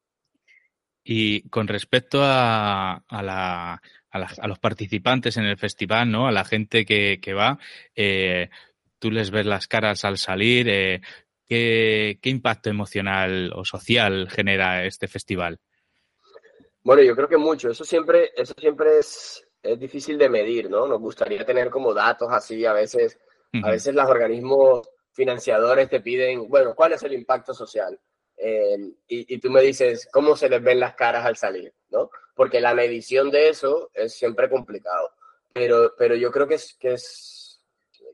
Y 1.03 1.49
con 1.49 1.67
respecto 1.67 2.21
a, 2.23 3.03
a, 3.09 3.23
la, 3.23 3.83
a, 4.11 4.19
la, 4.19 4.31
a, 4.39 4.49
los 4.49 4.59
participantes 4.59 5.37
en 5.37 5.45
el 5.45 5.57
festival, 5.57 6.11
¿no? 6.11 6.29
A 6.29 6.33
la 6.33 6.45
gente 6.45 6.85
que, 6.85 7.21
que 7.21 7.35
va, 7.35 7.59
eh, 7.95 8.51
tú 8.99 9.11
les 9.11 9.31
ves 9.31 9.47
las 9.47 9.67
caras 9.67 10.05
al 10.05 10.19
salir. 10.19 10.69
Eh, 10.69 11.01
¿qué, 11.47 12.19
¿Qué 12.21 12.31
impacto 12.31 12.71
emocional 12.71 13.53
o 13.55 13.65
social 13.65 14.29
genera 14.31 14.85
este 14.85 15.09
festival? 15.09 15.59
Bueno, 16.83 17.03
yo 17.03 17.15
creo 17.15 17.29
que 17.29 17.37
mucho. 17.37 17.71
Eso 17.71 17.85
siempre, 17.85 18.33
eso 18.37 18.55
siempre 18.59 18.99
es, 18.99 19.47
es 19.63 19.79
difícil 19.79 20.17
de 20.19 20.29
medir, 20.29 20.71
¿no? 20.71 20.87
Nos 20.87 21.01
gustaría 21.01 21.45
tener 21.45 21.71
como 21.71 21.93
datos 21.93 22.29
así. 22.31 22.65
A 22.65 22.73
veces, 22.73 23.19
uh 23.53 23.59
-huh. 23.59 23.67
a 23.67 23.71
veces 23.71 23.95
los 23.95 24.09
organismos 24.09 24.89
financiadores 25.13 25.89
te 25.89 26.01
piden, 26.01 26.49
bueno, 26.49 26.75
¿cuál 26.75 26.93
es 26.93 27.03
el 27.03 27.13
impacto 27.13 27.53
social? 27.53 27.99
Eh, 28.37 28.77
y, 29.09 29.35
y, 29.35 29.39
tú 29.39 29.51
me 29.51 29.61
dices, 29.63 30.09
¿cómo 30.13 30.37
se 30.37 30.49
les 30.49 30.63
ven 30.63 30.79
las 30.79 30.95
caras 30.95 31.27
al 31.27 31.37
salir? 31.37 31.75
¿no? 31.91 32.09
Porque 32.39 32.61
la 32.61 32.73
medición 32.73 33.33
de 33.33 33.49
eso 33.49 33.91
es 33.93 34.15
siempre 34.15 34.49
complicado. 34.49 35.11
Pero, 35.53 35.97
pero 35.99 36.15
yo 36.15 36.31
creo 36.31 36.47
que 36.47 36.55
es, 36.55 36.75
que 36.79 36.93
es 36.93 37.61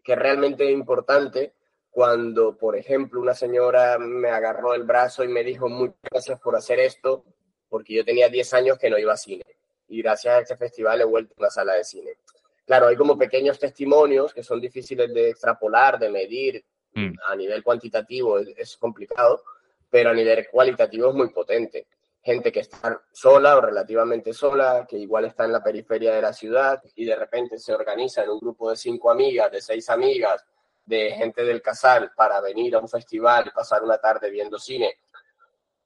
que 0.02 0.14
es 0.14 0.18
realmente 0.18 0.70
importante 0.70 1.52
cuando, 1.90 2.56
por 2.56 2.74
ejemplo, 2.74 3.20
una 3.20 3.34
señora 3.34 3.98
me 3.98 4.30
agarró 4.30 4.72
el 4.72 4.84
brazo 4.84 5.24
y 5.24 5.28
me 5.28 5.44
dijo, 5.44 5.68
muchas 5.68 5.98
gracias 6.10 6.40
por 6.40 6.56
hacer 6.56 6.80
esto, 6.80 7.26
porque 7.68 7.92
yo 7.92 8.02
tenía 8.02 8.30
10 8.30 8.54
años 8.54 8.78
que 8.78 8.88
no 8.88 8.96
iba 8.96 9.12
a 9.12 9.18
cine. 9.18 9.44
Y 9.88 10.00
gracias 10.00 10.34
a 10.34 10.40
este 10.40 10.56
festival 10.56 11.02
he 11.02 11.04
vuelto 11.04 11.34
a 11.36 11.42
una 11.42 11.50
sala 11.50 11.74
de 11.74 11.84
cine. 11.84 12.12
Claro, 12.64 12.86
hay 12.86 12.96
como 12.96 13.18
pequeños 13.18 13.58
testimonios 13.58 14.32
que 14.32 14.42
son 14.42 14.58
difíciles 14.58 15.12
de 15.12 15.28
extrapolar, 15.28 15.98
de 15.98 16.08
medir. 16.08 16.64
Mm. 16.94 17.12
A 17.26 17.36
nivel 17.36 17.62
cuantitativo 17.62 18.38
es, 18.38 18.48
es 18.56 18.78
complicado, 18.78 19.44
pero 19.90 20.08
a 20.08 20.14
nivel 20.14 20.48
cualitativo 20.50 21.10
es 21.10 21.14
muy 21.14 21.28
potente. 21.28 21.88
Gente 22.24 22.50
que 22.50 22.60
está 22.60 23.02
sola 23.12 23.56
o 23.56 23.60
relativamente 23.60 24.32
sola, 24.32 24.86
que 24.88 24.96
igual 24.96 25.26
está 25.26 25.44
en 25.44 25.52
la 25.52 25.62
periferia 25.62 26.14
de 26.14 26.22
la 26.22 26.32
ciudad 26.32 26.82
y 26.94 27.04
de 27.04 27.16
repente 27.16 27.58
se 27.58 27.74
organiza 27.74 28.22
en 28.22 28.30
un 28.30 28.40
grupo 28.40 28.70
de 28.70 28.76
cinco 28.76 29.10
amigas, 29.10 29.52
de 29.52 29.60
seis 29.60 29.90
amigas, 29.90 30.44
de 30.86 31.10
gente 31.12 31.44
del 31.44 31.60
casal 31.60 32.12
para 32.16 32.40
venir 32.40 32.74
a 32.74 32.80
un 32.80 32.88
festival 32.88 33.46
y 33.46 33.50
pasar 33.50 33.82
una 33.82 33.98
tarde 33.98 34.30
viendo 34.30 34.58
cine. 34.58 34.98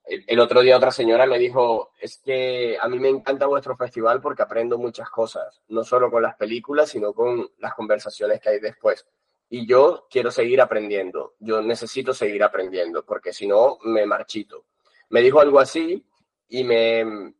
El, 0.05 0.23
el, 0.25 0.39
otro 0.39 0.61
día 0.61 0.77
otra 0.77 0.91
señora 0.91 1.25
me 1.25 1.37
dijo, 1.37 1.91
es 1.99 2.17
que 2.17 2.77
a 2.81 2.87
mí 2.87 2.99
me 2.99 3.09
encanta 3.09 3.45
vuestro 3.45 3.75
festival 3.75 4.21
porque 4.21 4.41
aprendo 4.41 4.77
muchas 4.77 5.09
cosas, 5.09 5.61
no 5.67 5.83
solo 5.83 6.09
con 6.09 6.23
las 6.23 6.35
películas, 6.35 6.89
sino 6.89 7.13
con 7.13 7.51
las 7.59 7.73
conversaciones 7.73 8.39
que 8.39 8.49
hay 8.49 8.59
después 8.59 9.05
y 9.49 9.65
yo 9.65 10.07
quiero 10.09 10.29
seguir 10.29 10.61
aprendiendo, 10.61 11.33
yo 11.39 11.61
necesito 11.61 12.13
seguir 12.13 12.43
aprendiendo, 12.43 13.03
porque 13.03 13.33
si 13.33 13.47
no, 13.47 13.79
me 13.83 14.05
marchito. 14.05 14.65
Me 15.09 15.21
dijo 15.21 15.39
algo 15.39 15.59
así 15.59 16.05
y 16.49 16.63
me, 16.63 17.33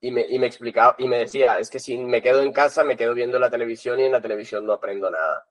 y 0.00 0.10
me, 0.10 0.26
y 0.28 0.38
me 0.38 0.46
explicaba 0.46 0.94
y 0.98 1.08
me 1.08 1.18
decía, 1.18 1.58
es 1.58 1.70
que 1.70 1.80
si 1.80 1.98
me 1.98 2.22
quedo 2.22 2.42
en 2.42 2.52
casa, 2.52 2.84
me 2.84 2.96
quedo 2.96 3.14
viendo 3.14 3.38
la 3.38 3.50
televisión 3.50 3.98
y 3.98 4.04
en 4.04 4.12
la 4.12 4.20
televisión 4.20 4.66
no 4.66 4.74
aprendo 4.74 5.10
nada. 5.10 5.46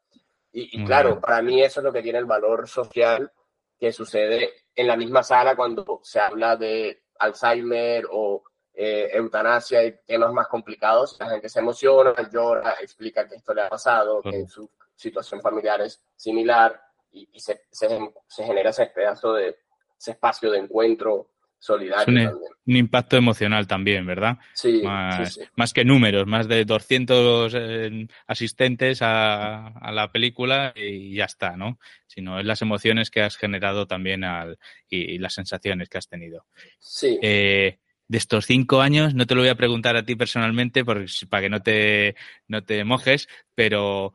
Y, 0.53 0.81
y 0.81 0.85
claro, 0.85 1.19
para 1.19 1.41
mí 1.41 1.61
eso 1.63 1.79
es 1.79 1.83
lo 1.83 1.93
que 1.93 2.01
tiene 2.01 2.19
el 2.19 2.25
valor 2.25 2.67
social 2.67 3.31
que 3.79 3.91
sucede 3.91 4.51
en 4.75 4.87
la 4.87 4.95
misma 4.95 5.23
sala 5.23 5.55
cuando 5.55 6.01
se 6.03 6.19
habla 6.19 6.55
de 6.55 7.03
Alzheimer 7.19 8.05
o 8.11 8.43
eh, 8.73 9.09
eutanasia 9.13 9.83
y 9.83 9.97
temas 10.05 10.31
más 10.31 10.47
complicados. 10.47 11.17
La 11.19 11.29
gente 11.29 11.49
se 11.49 11.59
emociona, 11.59 12.13
llora, 12.31 12.75
explica 12.79 13.27
que 13.27 13.35
esto 13.35 13.53
le 13.53 13.63
ha 13.63 13.69
pasado, 13.69 14.21
que 14.21 14.35
en 14.35 14.47
su 14.47 14.69
situación 14.95 15.41
familiar 15.41 15.81
es 15.81 16.03
similar 16.15 16.79
y, 17.11 17.27
y 17.33 17.39
se, 17.39 17.63
se, 17.71 17.87
se, 18.27 18.43
genera 18.43 18.69
ese 18.69 18.85
pedazo 18.87 19.33
de 19.33 19.57
ese 19.97 20.11
espacio 20.11 20.51
de 20.51 20.59
encuentro 20.59 21.30
solidario. 21.61 22.29
Es 22.29 22.33
un, 22.65 22.75
impacto 22.75 23.17
emocional 23.17 23.67
también, 23.67 24.05
¿verdad? 24.05 24.37
Sí 24.53 24.81
más, 24.83 25.33
sí, 25.33 25.41
sí. 25.41 25.47
más 25.55 25.73
que 25.73 25.85
números, 25.85 26.25
más 26.25 26.47
de 26.47 26.65
200 26.65 27.53
eh, 27.55 28.07
asistentes 28.27 29.01
a, 29.01 29.67
a, 29.67 29.91
la 29.91 30.11
película 30.11 30.73
y 30.75 31.15
ya 31.15 31.25
está, 31.25 31.55
¿no? 31.55 31.79
Sino 32.07 32.39
es 32.39 32.45
las 32.45 32.61
emociones 32.61 33.11
que 33.11 33.21
has 33.21 33.37
generado 33.37 33.85
también 33.85 34.23
al, 34.23 34.57
y, 34.89 35.13
y 35.13 35.17
las 35.19 35.35
sensaciones 35.35 35.87
que 35.87 35.99
has 35.99 36.07
tenido. 36.07 36.45
Sí. 36.79 37.19
Eh, 37.21 37.77
de 38.07 38.17
estos 38.17 38.45
cinco 38.47 38.81
años, 38.81 39.13
no 39.13 39.27
te 39.27 39.35
lo 39.35 39.41
voy 39.41 39.49
a 39.49 39.55
preguntar 39.55 39.95
a 39.95 40.03
ti 40.03 40.15
personalmente 40.15 40.83
porque, 40.83 41.05
para 41.29 41.43
que 41.43 41.49
no 41.49 41.61
te, 41.61 42.15
no 42.47 42.63
te 42.63 42.83
mojes, 42.83 43.29
pero 43.53 44.13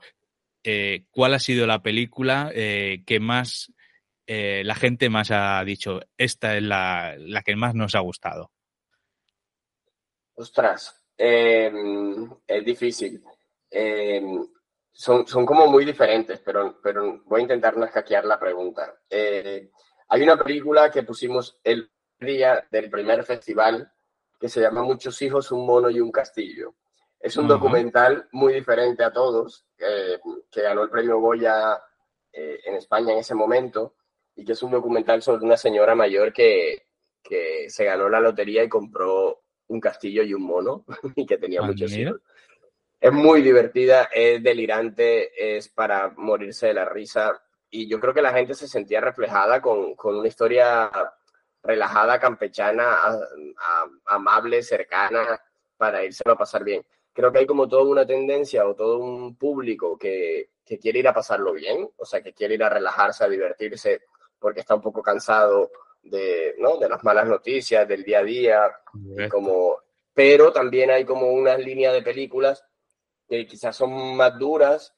eh, 0.64 1.04
cuál 1.10 1.34
ha 1.34 1.38
sido 1.38 1.66
la 1.66 1.82
película 1.82 2.50
que 2.52 3.20
más 3.20 3.72
eh, 4.26 4.62
la 4.64 4.74
gente 4.74 5.08
más 5.08 5.30
ha 5.30 5.62
dicho, 5.64 6.00
esta 6.16 6.56
es 6.56 6.62
la, 6.62 7.14
la 7.18 7.42
que 7.42 7.56
más 7.56 7.74
nos 7.74 7.94
ha 7.94 8.00
gustado. 8.00 8.50
Ostras, 10.34 11.02
eh, 11.16 11.72
es 12.46 12.64
difícil. 12.64 13.22
Eh, 13.70 14.22
son, 14.92 15.26
son 15.26 15.46
como 15.46 15.66
muy 15.66 15.84
diferentes, 15.84 16.40
pero, 16.40 16.78
pero 16.82 17.22
voy 17.24 17.40
a 17.40 17.42
intentar 17.42 17.76
no 17.76 17.84
escaquear 17.84 18.24
la 18.24 18.38
pregunta. 18.38 18.98
Eh, 19.08 19.70
hay 20.08 20.22
una 20.22 20.36
película 20.36 20.90
que 20.90 21.02
pusimos 21.02 21.58
el 21.64 21.90
día 22.18 22.66
del 22.70 22.90
primer 22.90 23.24
festival 23.24 23.90
que 24.38 24.48
se 24.48 24.60
llama 24.60 24.82
Muchos 24.82 25.20
hijos, 25.22 25.50
un 25.52 25.66
mono 25.66 25.88
y 25.88 26.00
un 26.00 26.12
castillo. 26.12 26.74
Es 27.18 27.36
un 27.36 27.44
uh 27.44 27.48
-huh. 27.48 27.52
documental 27.52 28.28
muy 28.32 28.52
diferente 28.52 29.02
a 29.02 29.12
todos, 29.12 29.66
eh, 29.78 30.20
que 30.50 30.62
ganó 30.62 30.82
el 30.82 30.90
premio 30.90 31.18
Goya 31.18 31.80
en 32.32 32.74
España 32.74 33.14
en 33.14 33.20
ese 33.20 33.34
momento, 33.34 33.94
y 34.36 34.44
que 34.44 34.52
es 34.52 34.62
un 34.62 34.70
documental 34.70 35.22
sobre 35.22 35.44
una 35.44 35.56
señora 35.56 35.94
mayor 35.94 36.32
que, 36.32 36.86
que 37.22 37.68
se 37.68 37.84
ganó 37.84 38.08
la 38.08 38.20
lotería 38.20 38.62
y 38.62 38.68
compró 38.68 39.42
un 39.68 39.80
castillo 39.80 40.22
y 40.22 40.34
un 40.34 40.42
mono, 40.42 40.84
y 41.16 41.26
que 41.26 41.38
tenía 41.38 41.60
ah, 41.62 41.66
muchos 41.66 41.90
mira. 41.90 42.10
hijos. 42.10 42.22
Es 43.00 43.12
muy 43.12 43.42
divertida, 43.42 44.08
es 44.12 44.42
delirante, 44.42 45.56
es 45.56 45.68
para 45.68 46.12
morirse 46.16 46.68
de 46.68 46.74
la 46.74 46.84
risa, 46.84 47.42
y 47.70 47.88
yo 47.88 47.98
creo 47.98 48.14
que 48.14 48.22
la 48.22 48.32
gente 48.32 48.54
se 48.54 48.68
sentía 48.68 49.00
reflejada 49.00 49.60
con, 49.60 49.94
con 49.94 50.16
una 50.16 50.28
historia 50.28 50.90
relajada, 51.62 52.20
campechana, 52.20 52.94
a, 52.94 53.10
a, 53.10 53.86
amable, 54.06 54.62
cercana, 54.62 55.40
para 55.76 56.04
irse 56.04 56.22
a 56.24 56.36
pasar 56.36 56.64
bien 56.64 56.82
creo 57.16 57.32
que 57.32 57.38
hay 57.38 57.46
como 57.46 57.66
toda 57.66 57.82
una 57.84 58.06
tendencia 58.06 58.66
o 58.68 58.74
todo 58.74 58.98
un 58.98 59.36
público 59.36 59.96
que, 59.96 60.50
que, 60.64 60.78
quiere 60.78 60.98
ir 60.98 61.08
a 61.08 61.14
pasarlo 61.14 61.54
bien, 61.54 61.88
o 61.96 62.04
sea, 62.04 62.20
que 62.20 62.34
quiere 62.34 62.54
ir 62.54 62.62
a 62.62 62.68
relajarse, 62.68 63.24
a 63.24 63.28
divertirse, 63.28 64.02
porque 64.38 64.60
está 64.60 64.74
un 64.74 64.82
poco 64.82 65.02
cansado 65.02 65.70
de, 66.02 66.54
¿no? 66.58 66.76
de 66.78 66.88
las 66.88 67.02
malas 67.04 67.26
noticias, 67.26 67.86
del 67.86 68.04
día 68.04 68.20
a 68.20 68.24
día, 68.24 68.70
y 69.16 69.28
como, 69.28 69.78
pero 70.14 70.52
también 70.52 70.90
hay 70.90 71.04
como 71.04 71.32
una 71.32 71.56
línea 71.56 71.92
de 71.92 72.02
películas 72.02 72.64
que 73.28 73.46
quizás 73.46 73.76
son 73.76 74.16
más 74.16 74.38
duras, 74.38 74.94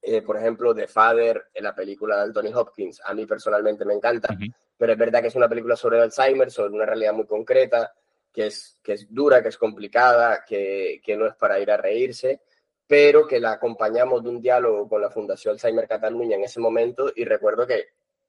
eh, 0.00 0.22
por 0.22 0.36
ejemplo, 0.36 0.74
The 0.74 0.86
Father, 0.86 1.46
en 1.52 1.64
la 1.64 1.74
película 1.74 2.16
de 2.16 2.22
Anthony 2.22 2.54
Hopkins, 2.54 3.00
a 3.04 3.12
mí 3.12 3.26
personalmente 3.26 3.84
me 3.84 3.94
encanta, 3.94 4.32
uh 4.32 4.36
-huh. 4.36 4.54
pero 4.76 4.92
es 4.92 4.98
verdad 4.98 5.20
que 5.20 5.28
es 5.28 5.34
una 5.34 5.48
película 5.48 5.76
sobre 5.76 6.00
Alzheimer, 6.00 6.50
sobre 6.50 6.74
una 6.74 6.86
realidad 6.86 7.12
muy 7.12 7.26
concreta, 7.26 7.92
que 8.32 8.46
es, 8.46 8.78
que 8.82 8.92
es 8.92 9.06
dura, 9.12 9.42
que 9.42 9.48
es 9.48 9.58
complicada, 9.58 10.44
que, 10.46 11.00
que 11.02 11.16
no 11.16 11.26
es 11.26 11.34
para 11.34 11.58
ir 11.58 11.70
a 11.70 11.76
reírse, 11.76 12.42
pero 12.86 13.26
que 13.26 13.40
la 13.40 13.52
acompañamos 13.52 14.22
de 14.22 14.28
un 14.28 14.40
diálogo 14.40 14.88
con 14.88 15.00
la 15.00 15.10
Fundación 15.10 15.54
Alzheimer 15.54 15.88
Cataluña 15.88 16.36
en 16.36 16.44
ese 16.44 16.60
momento 16.60 17.10
y 17.14 17.24
recuerdo 17.24 17.66
que, 17.66 17.86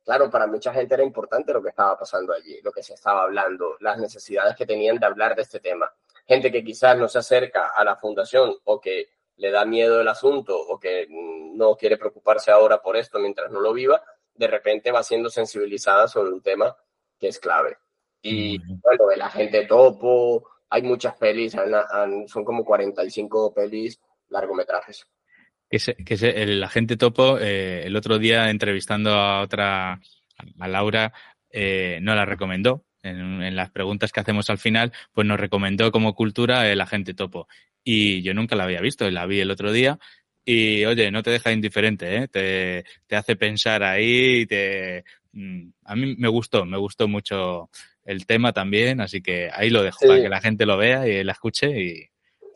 claro, 0.07 0.31
para 0.31 0.47
mucha 0.47 0.71
gente 0.71 0.93
era 0.93 1.03
importante 1.03 1.51
lo 1.51 1.61
que 1.61 1.67
estaba 1.67 1.99
pasando 1.99 2.31
allí, 2.31 2.61
lo 2.63 2.71
que 2.71 2.81
se 2.81 2.93
estaba 2.93 3.23
hablando, 3.23 3.75
las 3.81 3.97
necesidades 3.97 4.55
que 4.55 4.65
tenían 4.65 4.97
de 4.97 5.05
hablar 5.05 5.35
de 5.35 5.41
este 5.41 5.59
tema. 5.59 5.93
Gente 6.25 6.49
que 6.49 6.63
quizás 6.63 6.97
no 6.97 7.09
se 7.09 7.19
acerca 7.19 7.71
a 7.75 7.83
la 7.83 7.97
fundación 7.97 8.55
o 8.63 8.79
que 8.79 9.09
le 9.35 9.51
da 9.51 9.65
miedo 9.65 9.99
el 9.99 10.07
asunto 10.07 10.57
o 10.57 10.79
que 10.79 11.07
no 11.09 11.75
quiere 11.75 11.97
preocuparse 11.97 12.51
ahora 12.51 12.81
por 12.81 12.95
esto 12.95 13.19
mientras 13.19 13.51
no 13.51 13.59
lo 13.59 13.73
viva, 13.73 14.01
de 14.33 14.47
repente 14.47 14.93
va 14.93 15.03
siendo 15.03 15.29
sensibilizada 15.29 16.07
sobre 16.07 16.31
un 16.31 16.41
tema 16.41 16.73
que 17.19 17.27
es 17.27 17.37
clave. 17.37 17.77
Y 18.21 18.59
bueno, 18.81 19.11
el 19.11 19.21
agente 19.21 19.65
topo, 19.65 20.49
hay 20.69 20.83
muchas 20.83 21.17
pelis, 21.17 21.53
son 22.27 22.45
como 22.45 22.63
45 22.63 23.53
pelis 23.53 23.99
largometrajes. 24.29 25.05
Que, 25.69 25.79
que 25.79 26.43
el 26.43 26.63
agente 26.63 26.95
topo, 26.97 27.37
eh, 27.39 27.83
el 27.85 27.95
otro 27.95 28.19
día 28.19 28.49
entrevistando 28.49 29.11
a 29.11 29.41
otra, 29.41 29.99
a 30.59 30.67
Laura, 30.67 31.13
eh, 31.51 31.99
no 32.01 32.15
la 32.15 32.25
recomendó. 32.25 32.83
En, 33.03 33.41
en, 33.41 33.55
las 33.55 33.69
preguntas 33.69 34.11
que 34.11 34.19
hacemos 34.19 34.49
al 34.49 34.57
final, 34.57 34.91
pues 35.13 35.25
nos 35.25 35.39
recomendó 35.39 35.91
como 35.91 36.13
cultura 36.13 36.69
el 36.69 36.81
agente 36.81 37.13
topo. 37.13 37.47
Y 37.83 38.21
yo 38.21 38.33
nunca 38.33 38.55
la 38.55 38.63
había 38.63 38.81
visto, 38.81 39.09
la 39.09 39.25
vi 39.25 39.39
el 39.39 39.51
otro 39.51 39.71
día 39.71 39.97
y 40.49 40.85
oye, 40.85 41.11
no 41.11 41.23
te 41.23 41.31
deja 41.31 41.51
indiferente, 41.51 42.15
¿eh? 42.15 42.27
te, 42.29 42.85
te 43.05 43.17
hace 43.17 43.35
pensar 43.35 43.83
ahí, 43.83 44.45
te, 44.45 45.03
mm, 45.33 45.71
a 45.83 45.95
mí 45.97 46.15
me 46.17 46.29
gustó, 46.29 46.65
me 46.65 46.77
gustó 46.77 47.09
mucho 47.09 47.69
el 48.05 48.25
tema 48.25 48.53
también, 48.53 49.01
así 49.01 49.21
que 49.21 49.49
ahí 49.51 49.69
lo 49.69 49.83
dejo 49.83 50.07
para 50.07 50.21
que 50.21 50.29
la 50.29 50.39
gente 50.39 50.65
lo 50.65 50.77
vea 50.77 51.05
y 51.05 51.21
la 51.25 51.33
escuche 51.33 51.67
y... 51.77 52.09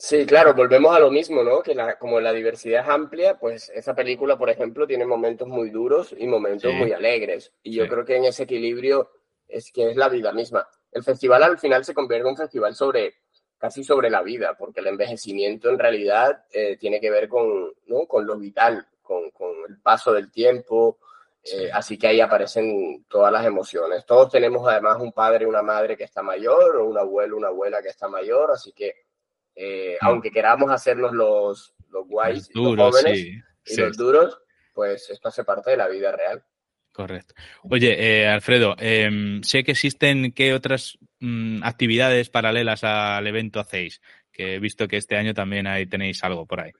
Sí, 0.03 0.25
claro, 0.25 0.55
volvemos 0.55 0.95
a 0.95 0.99
lo 0.99 1.11
mismo, 1.11 1.43
¿no? 1.43 1.61
Que 1.61 1.75
la, 1.75 1.99
como 1.99 2.19
la 2.19 2.33
diversidad 2.33 2.81
es 2.81 2.89
amplia, 2.89 3.37
pues 3.37 3.69
esa 3.69 3.93
película, 3.93 4.35
por 4.35 4.49
ejemplo, 4.49 4.87
tiene 4.87 5.05
momentos 5.05 5.47
muy 5.47 5.69
duros 5.69 6.15
y 6.17 6.25
momentos 6.25 6.73
muy 6.73 6.91
alegres. 6.91 7.53
Y 7.61 7.75
yo 7.75 7.87
creo 7.87 8.03
que 8.03 8.15
en 8.15 8.25
ese 8.25 8.43
equilibrio 8.43 9.11
es 9.47 9.71
que 9.71 9.91
es 9.91 9.95
la 9.95 10.09
vida 10.09 10.33
misma. 10.33 10.67
El 10.91 11.03
festival 11.03 11.43
al 11.43 11.59
final 11.59 11.85
se 11.85 11.93
convierte 11.93 12.25
en 12.25 12.31
un 12.31 12.35
festival 12.35 12.73
sobre 12.73 13.13
casi 13.59 13.83
sobre 13.83 14.09
la 14.09 14.23
vida, 14.23 14.55
porque 14.57 14.79
el 14.79 14.87
envejecimiento 14.87 15.69
en 15.69 15.77
realidad 15.77 16.45
eh, 16.51 16.77
tiene 16.77 16.99
que 16.99 17.11
ver 17.11 17.29
con, 17.29 17.71
¿no? 17.85 18.07
con 18.07 18.25
lo 18.25 18.39
vital, 18.39 18.87
con, 19.03 19.29
con, 19.29 19.51
el 19.69 19.79
paso 19.81 20.13
del 20.13 20.31
tiempo, 20.31 20.97
eh, 21.43 21.69
así 21.71 21.99
que 21.99 22.07
ahí 22.07 22.21
aparecen 22.21 23.05
todas 23.07 23.31
las 23.31 23.45
emociones. 23.45 24.03
Todos 24.07 24.31
tenemos 24.31 24.67
además 24.67 24.99
un 24.99 25.11
padre, 25.11 25.45
una 25.45 25.61
madre 25.61 25.95
que 25.95 26.05
está 26.05 26.23
mayor, 26.23 26.77
o 26.77 26.87
un 26.87 26.97
abuelo, 26.97 27.37
una 27.37 27.49
abuela 27.49 27.83
que 27.83 27.89
está 27.89 28.07
mayor, 28.07 28.49
así 28.49 28.71
que 28.71 28.95
eh, 29.55 29.97
mm. 30.01 30.05
aunque 30.05 30.31
queramos 30.31 30.71
hacernos 30.71 31.11
los, 31.13 31.73
los 31.89 32.07
guays, 32.07 32.49
los, 32.53 32.75
jóvenes 32.75 33.19
y 33.19 33.77
los 33.77 33.97
duros, 33.97 34.41
pues 34.73 35.09
esto 35.09 35.29
hace 35.29 35.43
parte 35.43 35.71
de 35.71 35.77
la 35.77 35.87
vida 35.87 36.11
real. 36.11 36.43
Correcto. 36.91 37.33
Oye, 37.63 37.95
eh, 37.97 38.27
Alfredo, 38.27 38.75
em, 38.77 39.41
sé 39.43 39.63
que 39.63 39.71
existen, 39.71 40.33
¿qué 40.33 40.53
otras 40.53 40.97
mm, 41.19 41.63
actividades 41.63 42.29
paralelas 42.29 42.83
al 42.83 43.25
evento 43.27 43.59
hacéis? 43.59 44.01
Que 44.31 44.55
he 44.55 44.59
visto 44.59 44.87
que 44.87 44.97
este 44.97 45.15
año 45.15 45.33
también 45.33 45.67
ahí 45.67 45.85
tenéis 45.85 46.23
algo 46.23 46.45
por 46.45 46.59
ahí. 46.59 46.71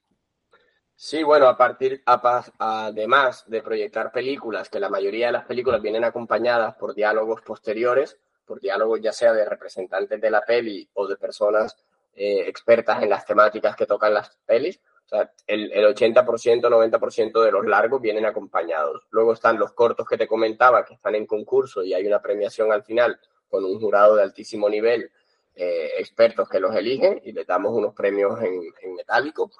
Sí, 0.95 1.23
bueno, 1.23 1.47
a 1.47 1.57
partir, 1.57 2.03
además 2.05 3.45
de 3.47 3.63
proyectar 3.63 4.11
películas, 4.11 4.69
que 4.69 4.79
la 4.79 4.89
mayoría 4.89 5.27
de 5.27 5.31
las 5.31 5.45
películas 5.45 5.81
vienen 5.81 6.03
acompañadas 6.03 6.75
por 6.75 6.93
diálogos 6.93 7.41
posteriores, 7.41 8.19
por 8.45 8.59
diálogos 8.59 9.01
ya 9.01 9.11
sea 9.11 9.33
de 9.33 9.45
representantes 9.45 10.21
de 10.21 10.29
la 10.29 10.41
peli 10.41 10.87
o 10.93 11.07
de 11.07 11.15
personas 11.15 11.75
eh, 12.13 12.43
expertas 12.47 13.01
en 13.03 13.09
las 13.09 13.25
temáticas 13.25 13.75
que 13.75 13.85
tocan 13.85 14.13
las 14.13 14.37
pelis, 14.45 14.79
sea, 15.11 15.31
el, 15.45 15.71
el 15.73 15.85
80%, 15.93 16.25
90% 16.25 17.43
de 17.43 17.51
los 17.51 17.65
largos 17.65 18.01
vienen 18.01 18.25
acompañados. 18.25 19.03
Luego 19.11 19.33
están 19.33 19.59
los 19.59 19.73
cortos 19.73 20.07
que 20.07 20.17
te 20.17 20.27
comentaba, 20.27 20.85
que 20.85 20.93
están 20.93 21.15
en 21.15 21.25
concurso 21.25 21.83
y 21.83 21.93
hay 21.93 22.07
una 22.07 22.21
premiación 22.21 22.71
al 22.71 22.83
final 22.83 23.19
con 23.49 23.65
un 23.65 23.79
jurado 23.79 24.15
de 24.15 24.23
altísimo 24.23 24.69
nivel, 24.69 25.11
eh, 25.53 25.91
expertos 25.97 26.47
que 26.47 26.61
los 26.61 26.73
eligen 26.73 27.21
y 27.25 27.33
les 27.33 27.45
damos 27.45 27.73
unos 27.73 27.93
premios 27.93 28.41
en, 28.41 28.61
en 28.81 28.95
metálico. 28.95 29.51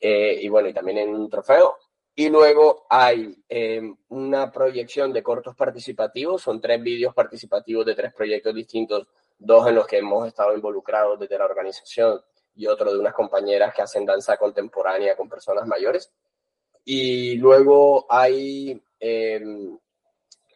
Eh, 0.00 0.38
y 0.40 0.48
bueno, 0.48 0.68
y 0.68 0.72
también 0.72 0.98
en 0.98 1.14
un 1.14 1.28
trofeo. 1.28 1.76
Y 2.14 2.30
luego 2.30 2.86
hay 2.88 3.36
eh, 3.48 3.82
una 4.08 4.50
proyección 4.50 5.12
de 5.12 5.22
cortos 5.22 5.54
participativos, 5.54 6.42
son 6.42 6.60
tres 6.60 6.82
vídeos 6.82 7.14
participativos 7.14 7.86
de 7.86 7.94
tres 7.94 8.12
proyectos 8.12 8.54
distintos, 8.54 9.06
dos 9.38 9.68
en 9.68 9.76
los 9.76 9.86
que 9.86 9.98
hemos 9.98 10.26
estado 10.26 10.54
involucrados 10.54 11.18
desde 11.18 11.38
la 11.38 11.44
organización 11.44 12.20
y 12.54 12.66
otro 12.66 12.92
de 12.92 12.98
unas 12.98 13.14
compañeras 13.14 13.72
que 13.72 13.82
hacen 13.82 14.04
danza 14.04 14.36
contemporánea 14.36 15.16
con 15.16 15.28
personas 15.28 15.66
mayores. 15.66 16.12
Y 16.84 17.36
luego 17.36 18.06
hay, 18.08 18.82
em, 18.98 19.78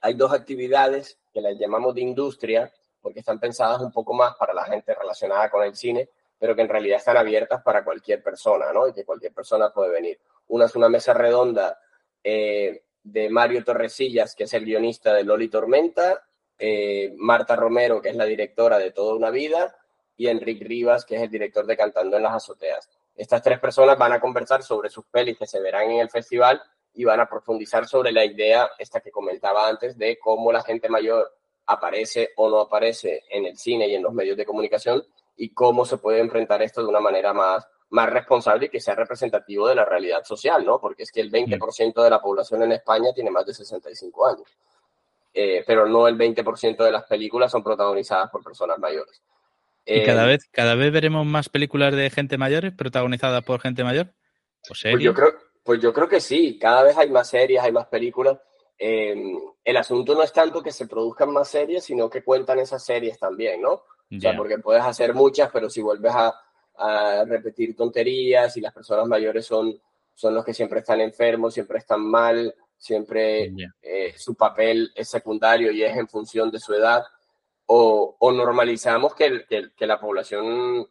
hay 0.00 0.14
dos 0.14 0.32
actividades 0.32 1.18
que 1.32 1.40
las 1.40 1.56
llamamos 1.58 1.94
de 1.94 2.00
industria, 2.00 2.72
porque 3.00 3.20
están 3.20 3.38
pensadas 3.38 3.80
un 3.80 3.92
poco 3.92 4.14
más 4.14 4.34
para 4.36 4.52
la 4.52 4.64
gente 4.64 4.94
relacionada 4.94 5.48
con 5.48 5.62
el 5.62 5.76
cine, 5.76 6.10
pero 6.38 6.56
que 6.56 6.62
en 6.62 6.68
realidad 6.68 6.98
están 6.98 7.16
abiertas 7.16 7.62
para 7.62 7.84
cualquier 7.84 8.22
persona, 8.22 8.72
¿no? 8.72 8.88
Y 8.88 8.92
que 8.92 9.04
cualquier 9.04 9.32
persona 9.32 9.72
puede 9.72 9.90
venir. 9.90 10.18
Una 10.48 10.66
es 10.66 10.74
una 10.74 10.88
mesa 10.88 11.14
redonda 11.14 11.78
eh, 12.24 12.82
de 13.04 13.30
Mario 13.30 13.64
Torresillas, 13.64 14.34
que 14.34 14.44
es 14.44 14.54
el 14.54 14.64
guionista 14.64 15.14
de 15.14 15.24
Loli 15.24 15.48
Tormenta, 15.48 16.24
eh, 16.64 17.12
Marta 17.16 17.56
Romero, 17.56 18.00
que 18.00 18.10
es 18.10 18.14
la 18.14 18.24
directora 18.24 18.78
de 18.78 18.92
Toda 18.92 19.16
una 19.16 19.30
Vida, 19.30 19.76
y 20.16 20.28
Enrique 20.28 20.64
Rivas, 20.64 21.04
que 21.04 21.16
es 21.16 21.22
el 21.22 21.28
director 21.28 21.66
de 21.66 21.76
Cantando 21.76 22.16
en 22.16 22.22
las 22.22 22.34
Azoteas. 22.34 22.88
Estas 23.16 23.42
tres 23.42 23.58
personas 23.58 23.98
van 23.98 24.12
a 24.12 24.20
conversar 24.20 24.62
sobre 24.62 24.88
sus 24.88 25.04
pelis 25.06 25.36
que 25.36 25.46
se 25.46 25.60
verán 25.60 25.90
en 25.90 25.98
el 25.98 26.08
festival 26.08 26.62
y 26.94 27.02
van 27.02 27.18
a 27.18 27.28
profundizar 27.28 27.88
sobre 27.88 28.12
la 28.12 28.24
idea, 28.24 28.70
esta 28.78 29.00
que 29.00 29.10
comentaba 29.10 29.68
antes, 29.68 29.98
de 29.98 30.20
cómo 30.20 30.52
la 30.52 30.62
gente 30.62 30.88
mayor 30.88 31.34
aparece 31.66 32.30
o 32.36 32.48
no 32.48 32.60
aparece 32.60 33.24
en 33.28 33.46
el 33.46 33.58
cine 33.58 33.88
y 33.88 33.96
en 33.96 34.02
los 34.04 34.12
medios 34.12 34.36
de 34.36 34.46
comunicación 34.46 35.02
y 35.36 35.52
cómo 35.52 35.84
se 35.84 35.96
puede 35.96 36.20
enfrentar 36.20 36.62
esto 36.62 36.80
de 36.80 36.88
una 36.88 37.00
manera 37.00 37.32
más, 37.32 37.66
más 37.90 38.08
responsable 38.08 38.66
y 38.66 38.68
que 38.68 38.80
sea 38.80 38.94
representativo 38.94 39.66
de 39.66 39.74
la 39.74 39.84
realidad 39.84 40.22
social, 40.22 40.64
¿no? 40.64 40.80
Porque 40.80 41.02
es 41.02 41.10
que 41.10 41.22
el 41.22 41.32
20% 41.32 42.04
de 42.04 42.10
la 42.10 42.22
población 42.22 42.62
en 42.62 42.70
España 42.70 43.12
tiene 43.12 43.32
más 43.32 43.46
de 43.46 43.54
65 43.54 44.26
años, 44.26 44.56
eh, 45.34 45.64
pero 45.66 45.86
no 45.86 46.08
el 46.08 46.16
20% 46.16 46.84
de 46.84 46.92
las 46.92 47.04
películas 47.04 47.50
son 47.50 47.62
protagonizadas 47.62 48.30
por 48.30 48.42
personas 48.42 48.78
mayores. 48.78 49.22
¿Y 49.84 50.04
cada, 50.04 50.24
eh, 50.24 50.28
vez, 50.28 50.48
cada 50.50 50.74
vez 50.74 50.92
veremos 50.92 51.26
más 51.26 51.48
películas 51.48 51.94
de 51.94 52.10
gente 52.10 52.38
mayor 52.38 52.74
protagonizadas 52.76 53.42
por 53.42 53.60
gente 53.60 53.82
mayor? 53.82 54.12
pues 54.68 55.02
yo, 55.02 55.12
creo, 55.12 55.32
pues 55.64 55.80
yo 55.80 55.92
creo 55.92 56.08
que 56.08 56.20
sí, 56.20 56.58
cada 56.58 56.84
vez 56.84 56.96
hay 56.96 57.10
más 57.10 57.28
series, 57.28 57.60
hay 57.60 57.72
más 57.72 57.86
películas. 57.86 58.38
Em, 58.78 59.38
el 59.64 59.76
asunto 59.76 60.14
no 60.14 60.22
es 60.22 60.32
tanto 60.32 60.62
que 60.62 60.70
se 60.70 60.86
produzcan 60.86 61.32
más 61.32 61.48
series, 61.48 61.84
sino 61.84 62.08
que 62.08 62.22
cuentan 62.22 62.58
esas 62.58 62.84
series 62.84 63.18
también, 63.18 63.62
¿no? 63.62 63.72
O 64.14 64.20
sea, 64.20 64.36
porque 64.36 64.58
puedes 64.58 64.82
hacer 64.84 65.14
muchas, 65.14 65.50
pero 65.50 65.70
si 65.70 65.80
vuelves 65.80 66.12
a, 66.14 66.34
repetir 67.26 67.76
tonterías 67.76 68.56
y 68.56 68.60
las 68.60 68.72
personas 68.72 69.06
mayores 69.06 69.46
son, 69.46 69.80
son 70.14 70.34
los 70.34 70.44
que 70.44 70.52
siempre 70.52 70.80
están 70.80 71.00
enfermos, 71.00 71.54
siempre 71.54 71.78
están 71.78 72.00
mal, 72.00 72.54
siempre 72.82 73.52
eh, 73.80 74.12
su 74.16 74.34
papel 74.34 74.90
es 74.96 75.08
secundario 75.08 75.70
y 75.70 75.84
es 75.84 75.96
en 75.96 76.08
función 76.08 76.50
de 76.50 76.58
su 76.58 76.74
edad 76.74 77.04
o, 77.66 78.16
normalizamos 78.32 79.14
que, 79.14 79.44
que, 79.46 79.86
la 79.86 80.00
población 80.00 80.86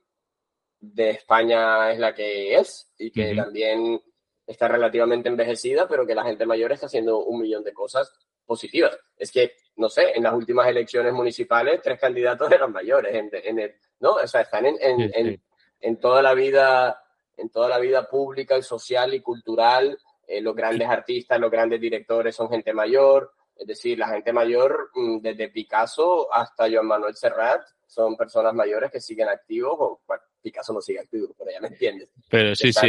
de 0.79 1.09
España 1.11 1.91
es 1.91 1.99
la 1.99 2.15
que 2.15 2.55
es 2.55 2.91
y 2.97 3.11
que 3.11 3.35
también 3.35 4.01
está 4.47 4.69
relativamente 4.69 5.29
envejecida, 5.29 5.87
pero 5.87 6.07
que 6.07 6.15
la 6.15 6.23
gente 6.23 6.45
mayor 6.45 6.71
está 6.71 6.85
haciendo 6.85 7.19
un 7.25 7.41
millón 7.41 7.63
de 7.63 7.73
cosas 7.73 8.11
positivas. 8.45 8.97
Es 9.17 9.31
que, 9.31 9.53
no 9.75 9.89
sé, 9.89 10.11
en 10.15 10.23
las 10.23 10.33
últimas 10.33 10.67
elecciones 10.67 11.13
municipales, 11.13 11.81
tres 11.83 11.99
candidatos 11.99 12.51
eran 12.51 12.71
mayores, 12.71 13.13
en, 13.13 13.59
el, 13.59 13.75
¿no? 13.99 14.13
O 14.13 14.27
sea, 14.27 14.41
están 14.41 14.65
en, 14.65 14.77
en, 14.79 15.41
en, 15.81 15.99
toda 15.99 16.21
la 16.21 16.33
vida, 16.33 17.03
en 17.37 17.49
toda 17.49 17.67
la 17.67 17.79
vida 17.79 18.07
pública 18.07 18.57
y 18.57 18.63
social 18.63 19.13
y 19.13 19.21
cultural. 19.21 19.99
Eh, 20.31 20.39
los 20.39 20.55
grandes 20.55 20.87
artistas, 20.87 21.37
los 21.41 21.51
grandes 21.51 21.81
directores 21.81 22.33
son 22.33 22.49
gente 22.49 22.71
mayor, 22.73 23.33
es 23.53 23.67
decir, 23.67 23.99
la 23.99 24.07
gente 24.07 24.31
mayor, 24.31 24.89
mm, 24.93 25.19
desde 25.19 25.49
Picasso 25.49 26.33
hasta 26.33 26.71
Joan 26.71 26.87
Manuel 26.87 27.13
Serrat, 27.15 27.61
son 27.85 28.15
personas 28.15 28.53
mayores 28.53 28.89
que 28.89 29.01
siguen 29.01 29.27
activos, 29.27 29.75
o 29.77 30.01
Picasso 30.41 30.71
no 30.71 30.79
sigue 30.79 31.01
activo, 31.01 31.35
pero 31.37 31.51
ya 31.51 31.59
me 31.59 31.67
entiendes. 31.67 32.07
Pero 32.29 32.55
sí, 32.55 32.71
sí. 32.71 32.87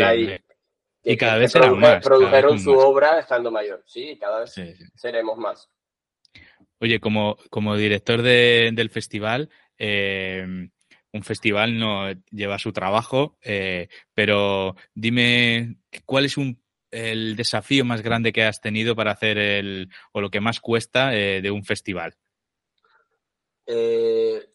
y 1.02 1.16
cada 1.16 1.37
vez 1.37 1.50
serán 1.50 1.81
más. 1.81 2.05
Produjeron 2.05 2.61
su 2.61 2.70
obra 2.70 3.18
estando 3.18 3.50
mayor, 3.50 3.83
sí, 3.87 4.16
cada 4.20 4.40
vez 4.40 4.55
seremos 4.94 5.37
más. 5.37 5.68
Oye, 6.78 7.00
como, 7.00 7.37
como 7.50 7.76
director 7.76 8.22
del 8.22 8.88
festival, 8.90 9.50
eh, 9.78 10.46
un 11.12 11.22
festival 11.24 11.76
no 11.76 12.09
lleva 12.31 12.61
su 12.61 12.72
trabajo, 12.72 13.37
eh, 13.42 13.88
pero 14.14 14.76
dime 14.94 15.78
cuál 16.07 16.24
es 16.24 16.37
un 16.37 16.62
el 16.92 17.35
desafío 17.37 17.85
más 17.85 18.02
grande 18.02 18.33
que 18.33 18.44
has 18.44 18.61
tenido 18.61 18.94
para 18.94 19.11
hacer 19.11 19.38
el, 19.38 19.88
o 20.12 20.20
lo 20.20 20.31
que 20.31 20.40
más 20.40 20.61
cuesta 20.61 21.14
eh, 21.16 21.40
de 21.40 21.50
un 21.50 21.64
festival? 21.64 22.14
Eh, 23.66 24.46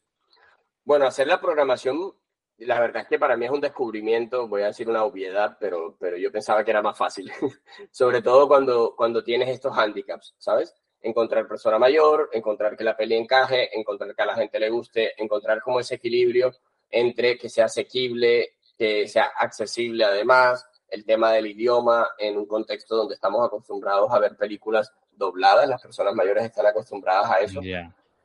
bueno, 0.86 1.06
hacer 1.06 1.28
la 1.28 1.42
programación, 1.42 2.14
la 2.60 2.80
verdad 2.80 3.02
es 3.02 3.08
que 3.10 3.20
para 3.20 3.36
mí 3.36 3.46
es 3.46 3.52
un 3.52 3.62
descubrimiento, 3.62 4.48
voy 4.48 4.62
a 4.62 4.68
decir 4.68 4.88
una 4.88 5.04
obviedad, 5.04 5.58
pero, 5.60 5.98
pero 6.00 6.16
yo 6.18 6.32
pensaba 6.32 6.64
que 6.64 6.72
era 6.72 6.82
más 6.82 6.98
fácil, 6.98 7.32
sobre 7.92 8.22
todo 8.22 8.48
cuando, 8.48 8.94
cuando 8.96 9.24
tienes 9.24 9.50
estos 9.50 9.76
handicaps, 9.76 10.36
¿sabes? 10.38 10.76
Encontrar 11.02 11.48
persona 11.48 11.80
mayor, 11.80 12.30
encontrar 12.34 12.78
que 12.78 12.84
la 12.84 12.96
peli 12.96 13.16
encaje, 13.16 13.76
encontrar 13.78 14.16
que 14.16 14.22
a 14.22 14.28
la 14.28 14.36
gente 14.36 14.60
le 14.60 14.70
guste, 14.70 15.22
encontrar 15.22 15.62
como 15.62 15.80
ese 15.80 15.96
equilibrio 15.96 16.54
entre 16.90 17.38
que 17.38 17.50
sea 17.50 17.66
asequible, 17.66 18.58
que 18.78 19.08
sea 19.08 19.32
accesible 19.38 20.06
además, 20.06 20.67
el 20.90 21.06
tema 21.06 21.32
del 21.32 21.48
idioma 21.48 22.10
en 22.18 22.38
un 22.38 22.46
contexto 22.46 22.96
donde 22.96 23.16
estamos 23.16 23.46
acostumbrados 23.46 24.12
a 24.12 24.20
ver 24.20 24.36
películas 24.36 24.92
dobladas, 25.12 25.68
las 25.68 25.82
personas 25.82 26.14
mayores 26.14 26.46
están 26.46 26.66
acostumbradas 26.66 27.32
a 27.32 27.40
eso. 27.40 27.62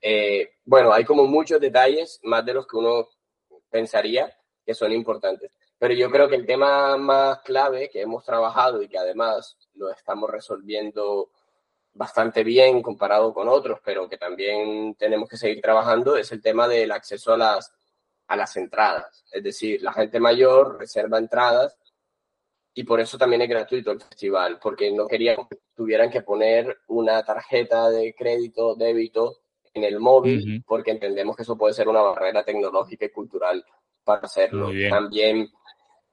Eh, 0.01 0.55
bueno, 0.65 0.93
hay 0.93 1.05
como 1.05 1.25
muchos 1.25 1.61
detalles, 1.61 2.21
más 2.25 2.45
de 2.45 2.55
los 2.55 2.67
que 2.67 2.77
uno 2.77 3.09
pensaría 3.71 4.37
que 4.65 4.75
son 4.75 4.93
importantes. 4.93 5.53
Pero 5.79 5.95
yo 5.95 6.11
creo 6.11 6.29
que 6.29 6.37
el 6.37 6.47
tema 6.47 6.97
más 6.97 7.41
clave 7.41 7.89
que 7.91 8.03
hemos 8.03 8.25
trabajado 8.25 8.83
y 8.83 8.89
que 8.89 8.99
además 8.99 9.57
lo 9.75 9.91
estamos 9.91 10.31
resolviendo 10.31 11.31
bastante 11.95 12.45
bien 12.45 12.83
comparado 12.83 13.35
con 13.35 13.49
otros, 13.49 13.81
pero 13.85 14.09
que 14.09 14.17
también 14.17 14.95
tenemos 14.95 15.29
que 15.29 15.37
seguir 15.37 15.61
trabajando, 15.61 16.17
es 16.17 16.31
el 16.33 16.41
tema 16.41 16.69
del 16.69 16.93
acceso 16.93 17.35
a 17.35 17.37
las, 17.37 17.73
a 18.29 18.37
las 18.37 18.57
entradas. 18.57 19.25
Es 19.31 19.43
decir, 19.43 19.83
la 19.83 19.93
gente 19.93 20.21
mayor 20.21 20.79
reserva 20.79 21.19
entradas 21.19 21.77
y 22.75 22.85
por 22.85 23.01
eso 23.01 23.19
también 23.19 23.43
es 23.43 23.49
gratuito 23.49 23.91
el 23.91 24.01
festival, 24.01 24.59
porque 24.61 24.91
no 24.91 25.07
queríamos 25.07 25.49
que 25.49 25.59
tuvieran 25.75 26.11
que 26.11 26.23
poner 26.23 26.79
una 26.89 27.23
tarjeta 27.23 27.91
de 27.91 28.15
crédito, 28.15 28.75
débito 28.75 29.39
en 29.75 29.85
el 29.85 30.01
móvil, 30.01 30.63
porque 30.67 30.91
entendemos 30.91 31.37
que 31.37 31.43
eso 31.43 31.57
puede 31.57 31.75
ser 31.75 31.89
una 31.89 32.03
barrera 32.03 32.45
tecnológica 32.45 33.07
y 33.07 33.11
cultural 33.11 33.65
para 34.05 34.23
hacerlo. 34.23 34.71
También 34.89 35.51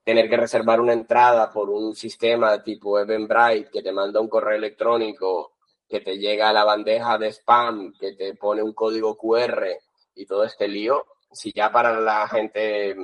tener 0.04 0.30
que 0.30 0.38
reservar 0.38 0.82
una 0.82 0.94
entrada 0.94 1.52
por 1.52 1.70
un 1.70 1.96
sistema 1.96 2.62
tipo 2.64 3.00
Eventbrite 3.00 3.70
que 3.72 3.82
te 3.82 3.92
manda 3.92 4.20
un 4.20 4.30
correo 4.30 4.58
electrónico 4.58 5.54
que 5.88 6.02
te 6.02 6.18
llega 6.18 6.50
a 6.50 6.54
la 6.54 6.64
bandeja 6.64 7.18
de 7.18 7.32
spam, 7.32 7.94
que 8.00 8.14
te 8.14 8.36
pone 8.36 8.62
un 8.62 8.74
código 8.74 9.18
QR 9.18 9.68
y 10.16 10.26
todo 10.26 10.44
este 10.44 10.68
lío, 10.68 11.06
si 11.32 11.52
ya 11.52 11.72
para 11.72 12.00
la 12.00 12.28
gente 12.28 12.96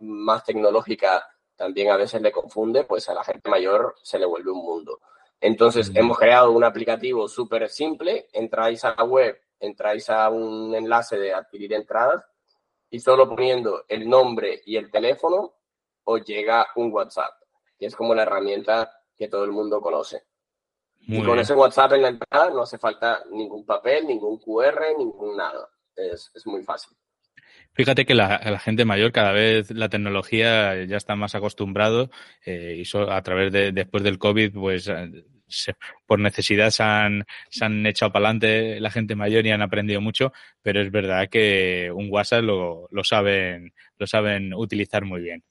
más 0.00 0.44
tecnológica 0.44 1.26
también 1.56 1.90
a 1.90 1.96
veces 1.96 2.20
le 2.20 2.32
confunde, 2.32 2.84
pues 2.84 3.08
a 3.08 3.14
la 3.14 3.24
gente 3.24 3.48
mayor 3.48 3.94
se 4.02 4.18
le 4.18 4.26
vuelve 4.26 4.50
un 4.50 4.64
mundo. 4.64 5.00
Entonces, 5.40 5.90
hemos 5.94 6.18
creado 6.18 6.52
un 6.52 6.64
aplicativo 6.64 7.28
súper 7.28 7.68
simple, 7.68 8.28
entráis 8.32 8.84
a 8.84 8.94
la 8.96 9.04
web, 9.04 9.38
entráis 9.60 10.08
a 10.10 10.30
un 10.30 10.74
enlace 10.74 11.18
de 11.18 11.34
adquirir 11.34 11.72
entradas 11.74 12.24
y 12.90 13.00
solo 13.00 13.28
poniendo 13.28 13.84
el 13.88 14.08
nombre 14.08 14.62
y 14.64 14.76
el 14.76 14.90
teléfono 14.90 15.54
os 16.04 16.24
llega 16.24 16.66
un 16.76 16.92
WhatsApp, 16.92 17.32
que 17.78 17.86
es 17.86 17.96
como 17.96 18.14
la 18.14 18.22
herramienta 18.22 19.02
que 19.16 19.28
todo 19.28 19.44
el 19.44 19.52
mundo 19.52 19.80
conoce. 19.80 20.24
y 21.00 21.22
con 21.22 21.38
ese 21.38 21.54
WhatsApp 21.54 21.92
en 21.92 22.02
la 22.02 22.08
entrada 22.08 22.50
no 22.50 22.62
hace 22.62 22.78
falta 22.78 23.22
ningún 23.30 23.66
papel, 23.66 24.06
ningún 24.06 24.38
QR, 24.38 24.96
ningún 24.96 25.36
nada. 25.36 25.68
Es, 25.94 26.30
es 26.34 26.46
muy 26.46 26.62
fácil. 26.62 26.96
Fíjate 27.74 28.06
que 28.06 28.14
la, 28.14 28.58
gente 28.60 28.84
mayor 28.84 29.10
cada 29.10 29.32
vez 29.32 29.70
la 29.72 29.88
tecnología 29.88 30.84
ya 30.84 30.96
está 30.96 31.16
más 31.16 31.34
acostumbrado 31.34 32.10
eh, 32.46 32.76
y 32.78 32.84
so, 32.84 33.10
a 33.10 33.20
través 33.22 33.52
de 33.52 33.72
después 33.72 34.04
del 34.04 34.18
COVID 34.18 34.52
pues 34.52 34.86
eh, 34.86 35.24
se, 35.48 35.74
por 36.06 36.20
necesidad 36.20 36.70
se 36.70 36.84
han, 36.84 37.26
se 37.50 37.64
han 37.64 37.84
echado 37.84 38.12
para 38.12 38.26
adelante 38.26 38.78
la 38.80 38.90
gente 38.90 39.16
mayor 39.16 39.44
y 39.44 39.50
han 39.50 39.62
aprendido 39.62 40.00
mucho, 40.00 40.32
pero 40.62 40.80
es 40.80 40.90
verdad 40.92 41.28
que 41.28 41.90
un 41.92 42.08
WhatsApp 42.10 42.44
lo, 42.44 42.88
lo 42.92 43.02
saben 43.02 43.74
lo 43.98 44.06
saben 44.06 44.54
utilizar 44.54 45.04
muy 45.04 45.20
bien. 45.20 45.42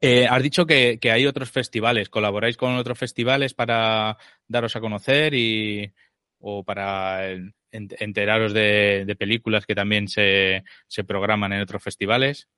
Eh, 0.00 0.26
has 0.28 0.42
dicho 0.42 0.66
que, 0.66 0.98
que, 1.00 1.12
hay 1.12 1.26
otros 1.26 1.50
festivales, 1.50 2.08
¿colaboráis 2.10 2.56
con 2.56 2.74
otros 2.76 2.98
festivales 2.98 3.54
para 3.54 4.18
daros 4.48 4.74
a 4.76 4.80
conocer 4.80 5.32
y 5.32 5.92
o 6.40 6.64
para 6.64 7.28
enteraros 7.70 8.52
de, 8.52 9.16
películas 9.18 9.66
que 9.66 9.74
también 9.74 10.08
se, 10.08 10.62
programan 11.06 11.52
en 11.52 11.62
otros 11.62 11.82
festivales? 11.82 12.48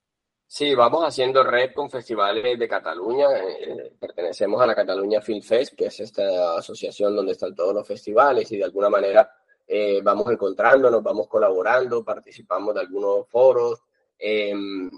Sí, 0.47 0.75
vamos 0.75 1.05
haciendo 1.05 1.45
red 1.45 1.73
con 1.75 1.91
festivales 1.91 2.59
de 2.59 2.69
Cataluña. 2.69 3.27
Eh, 3.37 3.93
pertenecemos 4.01 4.62
a 4.62 4.67
la 4.67 4.75
Cataluña 4.75 5.21
Film 5.21 5.43
Fest, 5.43 5.75
que 5.77 5.87
es 5.87 6.01
esta 6.01 6.57
asociación 6.57 7.14
donde 7.14 7.33
están 7.33 7.55
todos 7.55 7.75
los 7.75 7.87
festivales 7.87 8.51
y 8.51 8.57
de 8.57 8.64
alguna 8.64 8.88
manera 8.88 9.31
eh, 9.67 10.01
vamos 10.03 10.31
encontrándonos, 10.31 11.03
vamos 11.03 11.29
colaborando, 11.29 12.03
participamos 12.03 12.75
de 12.75 12.81
algunos 12.81 13.29
foros. 13.29 13.83
Em, 14.19 14.91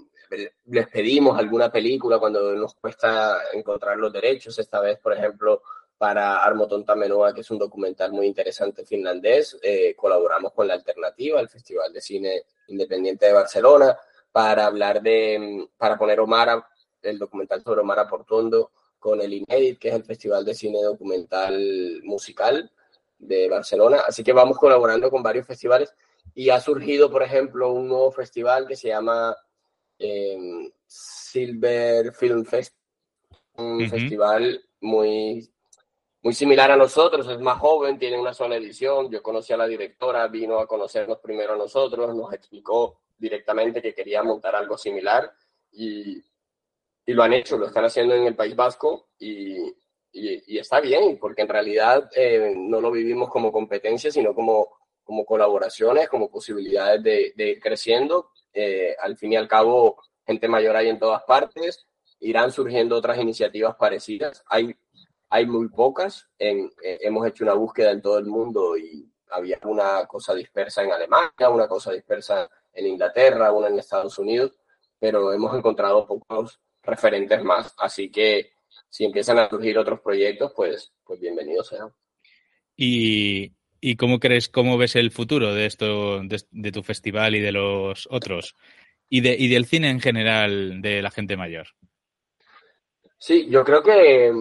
les 0.65 0.87
pedimos 0.87 1.37
alguna 1.37 1.69
película 1.69 2.17
cuando 2.17 2.55
nos 2.55 2.75
cuesta 2.75 3.37
encontrar 3.53 3.97
los 3.97 4.13
derechos. 4.13 4.57
Esta 4.57 4.79
vez, 4.79 4.97
por 4.99 5.11
ejemplo, 5.13 5.61
para 6.01 6.43
Armotonta 6.43 6.95
Menoa, 6.95 7.31
que 7.31 7.41
es 7.41 7.51
un 7.51 7.59
documental 7.59 8.11
muy 8.11 8.25
interesante 8.25 8.83
finlandés. 8.83 9.55
Eh, 9.61 9.93
colaboramos 9.95 10.51
con 10.51 10.67
La 10.67 10.73
Alternativa, 10.73 11.39
el 11.39 11.47
Festival 11.47 11.93
de 11.93 12.01
Cine 12.01 12.41
Independiente 12.69 13.27
de 13.27 13.33
Barcelona, 13.33 13.95
para 14.31 14.65
hablar 14.65 15.03
de, 15.03 15.67
para 15.77 15.99
poner 15.99 16.19
Omara, 16.19 16.67
el 17.03 17.19
documental 17.19 17.61
sobre 17.61 17.81
Omara 17.81 18.07
Portondo, 18.07 18.71
con 18.97 19.21
el 19.21 19.31
INEDIT, 19.31 19.77
que 19.77 19.89
es 19.89 19.93
el 19.93 20.03
Festival 20.03 20.43
de 20.43 20.55
Cine 20.55 20.81
Documental 20.81 22.01
Musical 22.01 22.71
de 23.19 23.47
Barcelona. 23.47 24.01
Así 24.07 24.23
que 24.23 24.33
vamos 24.33 24.57
colaborando 24.57 25.11
con 25.11 25.21
varios 25.21 25.45
festivales 25.45 25.93
y 26.33 26.49
ha 26.49 26.59
surgido, 26.59 27.11
por 27.11 27.21
ejemplo, 27.21 27.73
un 27.73 27.87
nuevo 27.87 28.11
festival 28.11 28.65
que 28.67 28.75
se 28.75 28.87
llama 28.87 29.37
eh, 29.99 30.67
Silver 30.87 32.11
Film 32.11 32.43
Fest, 32.43 32.73
un 33.53 33.87
festival 33.87 34.65
muy 34.79 35.47
muy 36.23 36.33
similar 36.33 36.71
a 36.71 36.77
nosotros, 36.77 37.27
es 37.27 37.39
más 37.39 37.57
joven, 37.59 37.97
tiene 37.97 38.19
una 38.19 38.33
sola 38.33 38.55
edición. 38.55 39.09
Yo 39.09 39.23
conocí 39.23 39.53
a 39.53 39.57
la 39.57 39.67
directora, 39.67 40.27
vino 40.27 40.59
a 40.59 40.67
conocernos 40.67 41.17
primero 41.19 41.53
a 41.53 41.57
nosotros, 41.57 42.15
nos 42.15 42.31
explicó 42.33 42.99
directamente 43.17 43.81
que 43.81 43.93
quería 43.93 44.21
montar 44.21 44.55
algo 44.55 44.77
similar 44.77 45.31
y, 45.71 46.17
y 47.05 47.13
lo 47.13 47.23
han 47.23 47.33
hecho, 47.33 47.57
lo 47.57 47.67
están 47.67 47.85
haciendo 47.85 48.13
en 48.15 48.27
el 48.27 48.35
País 48.35 48.55
Vasco 48.55 49.09
y, 49.17 49.57
y, 50.13 50.57
está 50.57 50.79
bien, 50.79 51.17
porque 51.19 51.41
en 51.41 51.47
realidad 51.47 52.09
eh, 52.15 52.53
no 52.55 52.81
lo 52.81 52.91
vivimos 52.91 53.29
como 53.29 53.51
competencia, 53.51 54.11
sino 54.11 54.35
como, 54.35 54.69
como 55.03 55.25
colaboraciones, 55.25 56.07
como 56.09 56.29
posibilidades 56.29 57.01
de, 57.01 57.33
de 57.35 57.49
ir 57.51 57.59
creciendo. 57.59 58.29
Eh, 58.53 58.95
al 58.99 59.17
fin 59.17 59.33
y 59.33 59.37
al 59.37 59.47
cabo, 59.47 59.97
gente 60.25 60.47
mayor 60.47 60.75
hay 60.75 60.89
en 60.89 60.99
todas 60.99 61.23
partes, 61.23 61.87
irán 62.19 62.51
surgiendo 62.51 62.97
otras 62.97 63.17
iniciativas 63.17 63.75
parecidas. 63.75 64.43
Hay 64.47 64.75
hay 65.31 65.45
muy 65.47 65.69
pocas. 65.69 66.29
En, 66.37 66.69
eh, 66.83 66.99
hemos 67.01 67.25
hecho 67.25 67.45
una 67.45 67.53
búsqueda 67.53 67.91
en 67.91 68.01
todo 68.01 68.19
el 68.19 68.25
mundo 68.25 68.77
y 68.77 69.09
había 69.29 69.57
una 69.63 70.05
cosa 70.05 70.35
dispersa 70.35 70.83
en 70.83 70.91
Alemania, 70.91 71.49
una 71.49 71.67
cosa 71.67 71.91
dispersa 71.93 72.49
en 72.73 72.85
Inglaterra, 72.85 73.53
una 73.53 73.69
en 73.69 73.79
Estados 73.79 74.19
Unidos, 74.19 74.51
pero 74.99 75.31
hemos 75.31 75.57
encontrado 75.57 76.05
pocos 76.05 76.59
referentes 76.83 77.41
más. 77.43 77.73
Así 77.77 78.11
que 78.11 78.51
si 78.89 79.05
empiezan 79.05 79.39
a 79.39 79.49
surgir 79.49 79.77
otros 79.77 80.01
proyectos, 80.01 80.51
pues, 80.53 80.91
pues 81.05 81.21
bienvenidos 81.21 81.69
sean. 81.69 81.93
¿Y, 82.75 83.53
¿Y 83.79 83.95
cómo 83.95 84.19
crees, 84.19 84.49
cómo 84.49 84.77
ves 84.77 84.97
el 84.97 85.11
futuro 85.11 85.53
de 85.53 85.65
esto, 85.65 86.21
de, 86.23 86.43
de 86.51 86.71
tu 86.73 86.83
festival 86.83 87.35
y 87.35 87.39
de 87.39 87.53
los 87.53 88.05
otros? 88.11 88.55
Y, 89.07 89.21
de, 89.21 89.35
y 89.37 89.47
del 89.47 89.65
cine 89.65 89.89
en 89.89 90.01
general 90.01 90.81
de 90.81 91.01
la 91.01 91.11
gente 91.11 91.37
mayor. 91.37 91.67
Sí, 93.17 93.47
yo 93.49 93.63
creo 93.63 93.83
que 93.83 94.31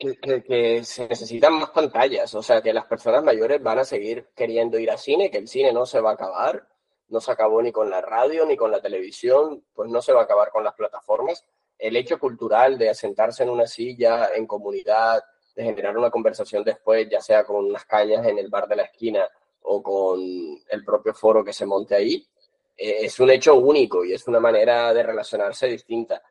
que, 0.00 0.82
se 0.82 1.08
necesitan 1.08 1.54
más 1.54 1.70
pantallas, 1.70 2.34
o 2.34 2.42
sea, 2.42 2.62
que 2.62 2.72
las 2.72 2.86
personas 2.86 3.22
mayores 3.22 3.62
van 3.62 3.80
a 3.80 3.84
seguir 3.84 4.28
queriendo 4.34 4.78
ir 4.78 4.90
al 4.90 4.98
cine, 4.98 5.30
que 5.30 5.38
el 5.38 5.48
cine 5.48 5.72
no 5.72 5.84
se 5.84 6.00
va 6.00 6.10
a 6.10 6.14
acabar, 6.14 6.66
no 7.08 7.20
se 7.20 7.30
acabó 7.30 7.60
ni 7.60 7.70
con 7.70 7.90
la 7.90 8.00
radio 8.00 8.46
ni 8.46 8.56
con 8.56 8.70
la 8.70 8.80
televisión, 8.80 9.62
pues 9.74 9.90
no 9.90 10.00
se 10.00 10.12
va 10.12 10.22
a 10.22 10.24
acabar 10.24 10.50
con 10.50 10.64
las 10.64 10.74
plataformas. 10.74 11.44
El 11.78 11.96
hecho 11.96 12.18
cultural 12.18 12.78
de 12.78 12.90
asentarse 12.90 13.42
en 13.42 13.50
una 13.50 13.66
silla, 13.66 14.30
en 14.34 14.46
comunidad, 14.46 15.22
de 15.54 15.64
generar 15.64 15.98
una 15.98 16.10
conversación 16.10 16.64
después, 16.64 17.08
ya 17.10 17.20
sea 17.20 17.44
con 17.44 17.66
unas 17.66 17.84
cañas 17.84 18.26
en 18.26 18.38
el 18.38 18.48
bar 18.48 18.68
de 18.68 18.76
la 18.76 18.84
esquina 18.84 19.28
o 19.62 19.82
con 19.82 20.20
el 20.68 20.84
propio 20.84 21.12
foro 21.12 21.44
que 21.44 21.52
se 21.52 21.66
monte 21.66 21.94
ahí, 21.94 22.26
eh, 22.76 22.98
es 23.02 23.20
un 23.20 23.30
hecho 23.30 23.56
único 23.56 24.04
y 24.04 24.14
es 24.14 24.26
una 24.26 24.40
manera 24.40 24.94
de 24.94 25.02
relacionarse 25.02 25.66
distinta. 25.66 26.22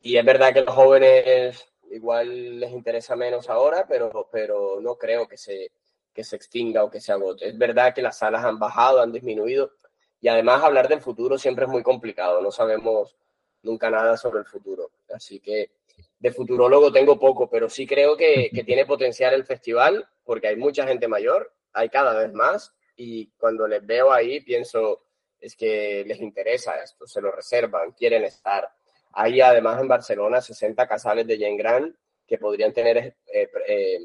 Y 0.00 0.16
es 0.16 0.24
verdad 0.24 0.52
que 0.52 0.62
los 0.62 0.74
jóvenes 0.74 1.71
igual 1.92 2.60
les 2.60 2.72
interesa 2.72 3.16
menos 3.16 3.48
ahora, 3.48 3.86
pero, 3.86 4.28
pero 4.30 4.80
no 4.80 4.96
creo 4.96 5.28
que 5.28 5.36
se, 5.36 5.72
que 6.12 6.24
se 6.24 6.36
extinga 6.36 6.84
o 6.84 6.90
que 6.90 7.00
se 7.00 7.12
agote. 7.12 7.48
Es 7.48 7.58
verdad 7.58 7.94
que 7.94 8.02
las 8.02 8.18
salas 8.18 8.44
han 8.44 8.58
bajado, 8.58 9.00
han 9.00 9.12
disminuido, 9.12 9.72
y 10.20 10.28
además 10.28 10.62
hablar 10.62 10.88
del 10.88 11.00
futuro 11.00 11.38
siempre 11.38 11.64
es 11.64 11.70
muy 11.70 11.82
complicado, 11.82 12.40
no 12.40 12.50
sabemos 12.50 13.16
nunca 13.62 13.90
nada 13.90 14.16
sobre 14.16 14.40
el 14.40 14.46
futuro. 14.46 14.90
Así 15.12 15.40
que 15.40 15.70
de 16.18 16.32
futurólogo 16.32 16.92
tengo 16.92 17.18
poco, 17.18 17.48
pero 17.50 17.68
sí 17.68 17.86
creo 17.86 18.16
que, 18.16 18.50
que 18.52 18.64
tiene 18.64 18.86
potencial 18.86 19.34
el 19.34 19.44
festival, 19.44 20.08
porque 20.24 20.48
hay 20.48 20.56
mucha 20.56 20.86
gente 20.86 21.08
mayor, 21.08 21.52
hay 21.72 21.88
cada 21.88 22.18
vez 22.18 22.32
más, 22.32 22.74
y 22.96 23.28
cuando 23.38 23.66
les 23.66 23.84
veo 23.84 24.12
ahí 24.12 24.40
pienso, 24.40 25.02
es 25.40 25.56
que 25.56 26.04
les 26.06 26.20
interesa 26.20 26.76
esto, 26.82 27.06
se 27.06 27.20
lo 27.20 27.32
reservan, 27.32 27.92
quieren 27.92 28.24
estar. 28.24 28.68
Hay 29.12 29.40
además 29.40 29.80
en 29.80 29.88
Barcelona 29.88 30.40
60 30.40 30.86
casales 30.86 31.26
de 31.26 31.38
Jane 31.38 31.56
Grant 31.56 31.96
que 32.26 32.38
podrían 32.38 32.72
tener 32.72 32.96
eh, 32.98 33.50
eh, 33.68 33.98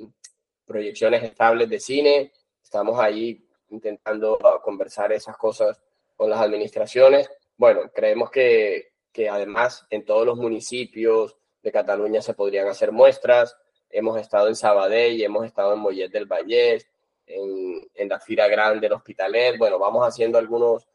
proyecciones 0.66 1.24
estables 1.24 1.70
de 1.70 1.80
cine. 1.80 2.32
Estamos 2.62 3.00
ahí 3.00 3.48
intentando 3.70 4.38
conversar 4.64 5.12
esas 5.14 5.38
cosas 5.38 5.82
con 6.16 6.30
las 6.30 6.42
administraciones. 6.42 7.30
Bueno, 7.56 7.90
creemos 7.94 8.30
que, 8.30 8.94
que 9.12 9.30
además 9.30 9.86
en 9.90 10.04
todos 10.04 10.26
los 10.26 10.38
municipios 10.38 11.38
de 11.62 11.72
Cataluña 11.72 12.22
se 12.22 12.34
podrían 12.34 12.68
hacer 12.68 12.92
muestras. 12.92 13.56
Hemos 13.90 14.20
estado 14.20 14.48
en 14.48 14.56
Sabadell, 14.56 15.22
hemos 15.22 15.46
estado 15.46 15.74
en 15.74 15.80
Mollet 15.80 16.12
del 16.12 16.26
Vallès, 16.26 16.88
en, 17.26 17.90
en 17.94 18.10
la 18.10 18.20
Fira 18.20 18.48
Grande, 18.48 18.88
en 18.88 18.94
Hospitalet. 18.94 19.58
Bueno, 19.58 19.80
vamos 19.80 20.06
haciendo 20.06 20.38
algunos, 20.38 20.88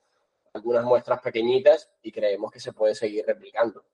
algunas 0.52 0.84
muestras 0.84 1.20
pequeñitas 1.20 1.90
y 2.02 2.12
creemos 2.12 2.50
que 2.50 2.60
se 2.60 2.72
puede 2.72 2.94
seguir 2.94 3.24
replicando. 3.26 3.84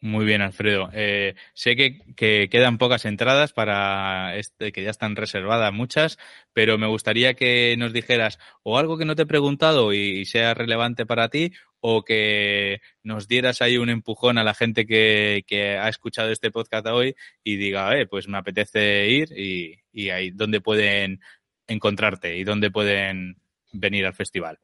Muy 0.00 0.26
bien, 0.26 0.42
Alfredo. 0.42 0.90
Eh, 0.92 1.34
sé 1.54 1.74
que, 1.74 1.98
que, 2.16 2.48
quedan 2.50 2.76
pocas 2.76 3.06
entradas 3.06 3.52
para 3.52 4.36
este, 4.36 4.70
que 4.70 4.82
ya 4.84 4.90
están 4.90 5.16
reservadas 5.16 5.72
muchas, 5.72 6.18
pero 6.52 6.76
me 6.76 6.86
gustaría 6.86 7.34
que 7.34 7.74
nos 7.78 7.92
dijeras 7.94 8.38
o 8.62 8.78
algo 8.78 8.98
que 8.98 9.06
no 9.06 9.16
te 9.16 9.22
he 9.22 9.26
preguntado 9.26 9.94
y, 9.94 10.24
sea 10.26 10.52
relevante 10.52 11.06
para 11.06 11.30
ti, 11.30 11.52
o 11.80 12.04
que 12.04 12.82
nos 13.02 13.26
dieras 13.26 13.62
ahí 13.62 13.78
un 13.78 13.88
empujón 13.88 14.38
a 14.38 14.44
la 14.44 14.54
gente 14.54 14.86
que, 14.86 15.44
que 15.46 15.78
ha 15.78 15.88
escuchado 15.88 16.30
este 16.30 16.50
podcast 16.50 16.86
hoy 16.88 17.16
y 17.42 17.56
diga, 17.56 17.98
eh, 17.98 18.06
pues 18.06 18.28
me 18.28 18.38
apetece 18.38 19.08
ir 19.08 19.32
y, 19.36 19.80
y 19.92 20.10
ahí 20.10 20.30
dónde 20.30 20.60
pueden 20.60 21.20
encontrarte 21.68 22.36
y 22.36 22.44
dónde 22.44 22.70
pueden 22.70 23.38
venir 23.72 24.04
al 24.06 24.14
festival. 24.14 24.58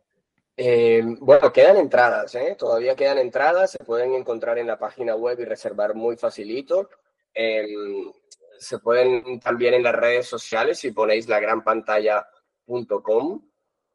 Eh, 0.56 1.02
bueno, 1.20 1.52
quedan 1.52 1.78
entradas, 1.78 2.34
¿eh? 2.34 2.54
todavía 2.58 2.94
quedan 2.94 3.18
entradas, 3.18 3.70
se 3.70 3.84
pueden 3.84 4.12
encontrar 4.14 4.58
en 4.58 4.66
la 4.66 4.78
página 4.78 5.16
web 5.16 5.40
y 5.40 5.44
reservar 5.44 5.94
muy 5.94 6.16
facilito. 6.16 6.90
Eh, 7.34 7.66
se 8.58 8.78
pueden 8.78 9.40
también 9.40 9.74
en 9.74 9.82
las 9.82 9.94
redes 9.94 10.26
sociales 10.26 10.78
si 10.78 10.92
ponéis 10.92 11.26
la 11.28 11.40
gran 11.40 11.64
pantalla.com, 11.64 13.42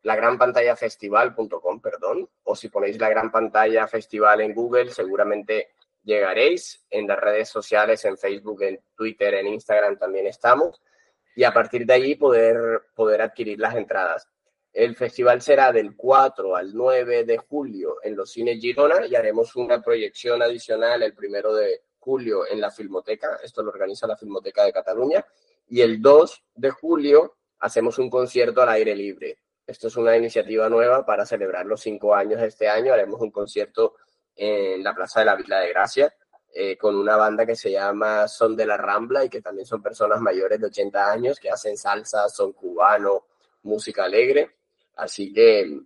la 0.01 0.15
gran 0.15 0.37
pantalla 0.37 0.75
festival.com, 0.75 1.79
perdón, 1.81 2.29
o 2.43 2.55
si 2.55 2.69
ponéis 2.69 2.99
la 2.99 3.09
gran 3.09 3.31
pantalla 3.31 3.87
festival 3.87 4.41
en 4.41 4.53
Google, 4.53 4.91
seguramente 4.91 5.69
llegaréis. 6.03 6.85
En 6.89 7.07
las 7.07 7.19
redes 7.19 7.49
sociales, 7.49 8.03
en 8.05 8.17
Facebook, 8.17 8.63
en 8.63 8.79
Twitter, 8.95 9.35
en 9.35 9.47
Instagram 9.47 9.97
también 9.97 10.27
estamos. 10.27 10.81
Y 11.35 11.43
a 11.43 11.53
partir 11.53 11.85
de 11.85 11.93
ahí 11.93 12.15
poder, 12.15 12.81
poder 12.95 13.21
adquirir 13.21 13.59
las 13.59 13.75
entradas. 13.75 14.27
El 14.77 14.95
festival 14.95 15.41
será 15.41 15.71
del 15.71 15.95
4 15.95 16.55
al 16.55 16.71
9 16.71 17.23
de 17.23 17.37
julio 17.39 17.95
en 18.03 18.15
los 18.15 18.29
cines 18.29 18.59
Girona 18.61 19.07
y 19.07 19.15
haremos 19.15 19.55
una 19.55 19.81
proyección 19.81 20.43
adicional 20.43 21.01
el 21.01 21.15
primero 21.15 21.51
de 21.55 21.81
julio 21.97 22.45
en 22.45 22.61
la 22.61 22.69
Filmoteca. 22.69 23.39
Esto 23.43 23.63
lo 23.63 23.71
organiza 23.71 24.05
la 24.05 24.15
Filmoteca 24.15 24.63
de 24.63 24.71
Cataluña. 24.71 25.25
Y 25.67 25.81
el 25.81 25.99
2 25.99 26.43
de 26.53 26.69
julio 26.69 27.37
hacemos 27.57 27.97
un 27.97 28.07
concierto 28.11 28.61
al 28.61 28.69
aire 28.69 28.95
libre. 28.95 29.39
Esto 29.65 29.87
es 29.87 29.97
una 29.97 30.15
iniciativa 30.15 30.69
nueva 30.69 31.03
para 31.03 31.25
celebrar 31.25 31.65
los 31.65 31.81
cinco 31.81 32.13
años 32.13 32.39
de 32.39 32.45
este 32.45 32.69
año. 32.69 32.93
Haremos 32.93 33.19
un 33.19 33.31
concierto 33.31 33.95
en 34.35 34.83
la 34.83 34.93
Plaza 34.93 35.21
de 35.21 35.25
la 35.25 35.35
Vila 35.35 35.59
de 35.59 35.69
Gracia 35.69 36.13
eh, 36.53 36.77
con 36.77 36.95
una 36.95 37.15
banda 37.15 37.47
que 37.47 37.55
se 37.55 37.71
llama 37.71 38.27
Son 38.27 38.55
de 38.55 38.67
la 38.67 38.77
Rambla 38.77 39.25
y 39.25 39.29
que 39.29 39.41
también 39.41 39.65
son 39.65 39.81
personas 39.81 40.21
mayores 40.21 40.59
de 40.59 40.67
80 40.67 41.11
años 41.11 41.39
que 41.39 41.49
hacen 41.49 41.75
salsa, 41.75 42.29
son 42.29 42.53
cubano, 42.53 43.25
música 43.63 44.03
alegre. 44.03 44.56
Así 44.97 45.31
que, 45.31 45.79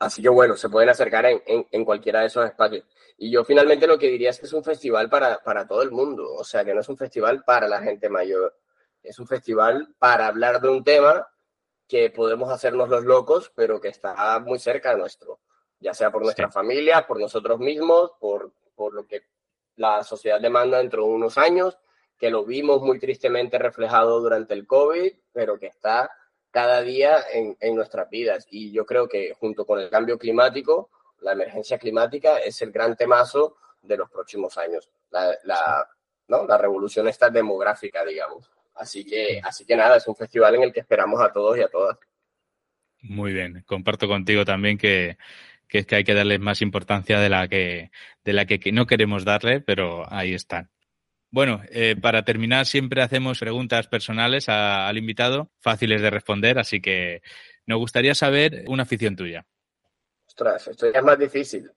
así 0.00 0.20
que 0.20 0.28
bueno, 0.28 0.56
se 0.56 0.68
pueden 0.68 0.88
acercar 0.88 1.26
en, 1.26 1.40
en, 1.46 1.84
cualquiera 1.84 2.20
de 2.20 2.26
esos 2.26 2.44
espacios. 2.44 2.84
Y 3.16 3.30
yo 3.30 3.44
finalmente 3.44 3.86
lo 3.86 3.98
que 3.98 4.08
diría 4.08 4.30
es 4.30 4.40
que 4.40 4.46
es 4.46 4.52
un 4.52 4.64
festival 4.64 5.08
para, 5.08 5.42
para 5.42 5.66
todo 5.66 5.82
el 5.82 5.92
mundo, 5.92 6.34
o 6.34 6.44
sea, 6.44 6.64
que 6.64 6.74
no 6.74 6.80
es 6.80 6.88
un 6.88 6.96
festival 6.96 7.44
para 7.44 7.68
la 7.68 7.80
gente 7.80 8.08
mayor, 8.08 8.56
es 9.02 9.18
un 9.18 9.26
festival 9.26 9.94
para 9.98 10.26
hablar 10.26 10.60
de 10.60 10.68
un 10.68 10.82
tema 10.82 11.28
que 11.86 12.10
podemos 12.10 12.50
hacernos 12.50 12.88
los 12.88 13.04
locos, 13.04 13.52
pero 13.54 13.80
que 13.80 13.88
está 13.88 14.38
muy 14.40 14.58
cerca 14.58 14.90
de 14.90 14.98
nuestro, 14.98 15.40
ya 15.78 15.94
sea 15.94 16.10
por 16.10 16.22
nuestra 16.22 16.48
sí. 16.48 16.52
familia, 16.52 17.06
por 17.06 17.20
nosotros 17.20 17.58
mismos, 17.60 18.12
por, 18.20 18.52
por 18.74 18.92
lo 18.92 19.06
que 19.06 19.22
la 19.76 20.02
sociedad 20.02 20.40
demanda 20.40 20.78
dentro 20.78 21.04
de 21.04 21.08
unos 21.08 21.38
años, 21.38 21.78
que 22.18 22.30
lo 22.30 22.44
vimos 22.44 22.82
muy 22.82 22.98
tristemente 22.98 23.58
reflejado 23.58 24.20
durante 24.20 24.54
el 24.54 24.66
COVID, 24.66 25.12
pero 25.32 25.58
que 25.58 25.66
está 25.66 26.10
cada 26.50 26.82
día 26.82 27.18
en, 27.32 27.56
en, 27.60 27.74
nuestras 27.74 28.08
vidas. 28.10 28.46
Y 28.50 28.72
yo 28.72 28.86
creo 28.86 29.08
que 29.08 29.34
junto 29.34 29.64
con 29.66 29.80
el 29.80 29.90
cambio 29.90 30.18
climático, 30.18 30.90
la 31.20 31.32
emergencia 31.32 31.78
climática 31.78 32.38
es 32.38 32.60
el 32.62 32.72
gran 32.72 32.96
temazo 32.96 33.56
de 33.82 33.96
los 33.96 34.10
próximos 34.10 34.56
años. 34.58 34.88
La, 35.10 35.36
la, 35.44 35.88
¿no? 36.28 36.46
la 36.46 36.58
revolución 36.58 37.08
esta 37.08 37.30
demográfica, 37.30 38.04
digamos. 38.04 38.50
Así 38.74 39.04
que, 39.04 39.40
así 39.42 39.64
que 39.64 39.76
nada, 39.76 39.96
es 39.96 40.06
un 40.06 40.14
festival 40.14 40.54
en 40.54 40.62
el 40.62 40.72
que 40.72 40.80
esperamos 40.80 41.20
a 41.20 41.32
todos 41.32 41.58
y 41.58 41.62
a 41.62 41.68
todas. 41.68 41.98
Muy 43.00 43.32
bien, 43.32 43.64
comparto 43.66 44.08
contigo 44.08 44.44
también 44.44 44.78
que, 44.78 45.18
que 45.68 45.78
es 45.78 45.86
que 45.86 45.96
hay 45.96 46.04
que 46.04 46.14
darles 46.14 46.40
más 46.40 46.62
importancia 46.62 47.20
de 47.20 47.28
la 47.28 47.48
que, 47.48 47.90
de 48.24 48.32
la 48.32 48.46
que 48.46 48.72
no 48.72 48.86
queremos 48.86 49.24
darle, 49.24 49.60
pero 49.60 50.04
ahí 50.12 50.34
están. 50.34 50.70
Bueno, 51.30 51.60
eh, 51.70 51.94
para 52.00 52.24
terminar 52.24 52.64
siempre 52.66 53.02
hacemos 53.02 53.38
preguntas 53.38 53.86
personales 53.86 54.48
a, 54.48 54.88
al 54.88 54.96
invitado, 54.96 55.50
fáciles 55.60 56.00
de 56.00 56.10
responder, 56.10 56.58
así 56.58 56.80
que 56.80 57.20
nos 57.66 57.78
gustaría 57.78 58.14
saber 58.14 58.64
una 58.66 58.84
afición 58.84 59.14
tuya. 59.14 59.46
Ostras, 60.26 60.68
esto 60.68 60.90
ya 60.90 60.98
es 60.98 61.04
más 61.04 61.18
difícil. 61.18 61.70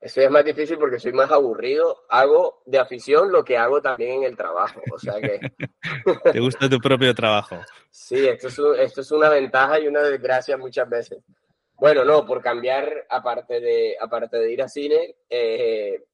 Esto 0.00 0.20
ya 0.20 0.26
es 0.26 0.32
más 0.32 0.44
difícil 0.44 0.78
porque 0.78 0.98
soy 0.98 1.12
más 1.12 1.30
aburrido. 1.30 2.04
Hago 2.08 2.62
de 2.64 2.78
afición 2.78 3.30
lo 3.30 3.44
que 3.44 3.56
hago 3.56 3.80
también 3.82 4.22
en 4.22 4.24
el 4.24 4.36
trabajo. 4.36 4.80
O 4.92 4.98
sea 4.98 5.20
que. 5.20 5.40
¿Te 6.32 6.40
gusta 6.40 6.68
tu 6.68 6.78
propio 6.78 7.14
trabajo? 7.14 7.58
Sí, 7.90 8.26
esto 8.26 8.48
es, 8.48 8.58
un, 8.58 8.78
esto 8.78 9.00
es 9.02 9.10
una 9.10 9.28
ventaja 9.28 9.80
y 9.80 9.86
una 9.86 10.02
desgracia 10.02 10.56
muchas 10.56 10.88
veces. 10.88 11.18
Bueno, 11.74 12.04
no, 12.04 12.24
por 12.24 12.42
cambiar, 12.42 13.06
aparte 13.10 13.60
de, 13.60 13.96
aparte 14.00 14.38
de 14.38 14.52
ir 14.52 14.62
a 14.62 14.68
cine, 14.68 15.16
eh, 15.28 16.04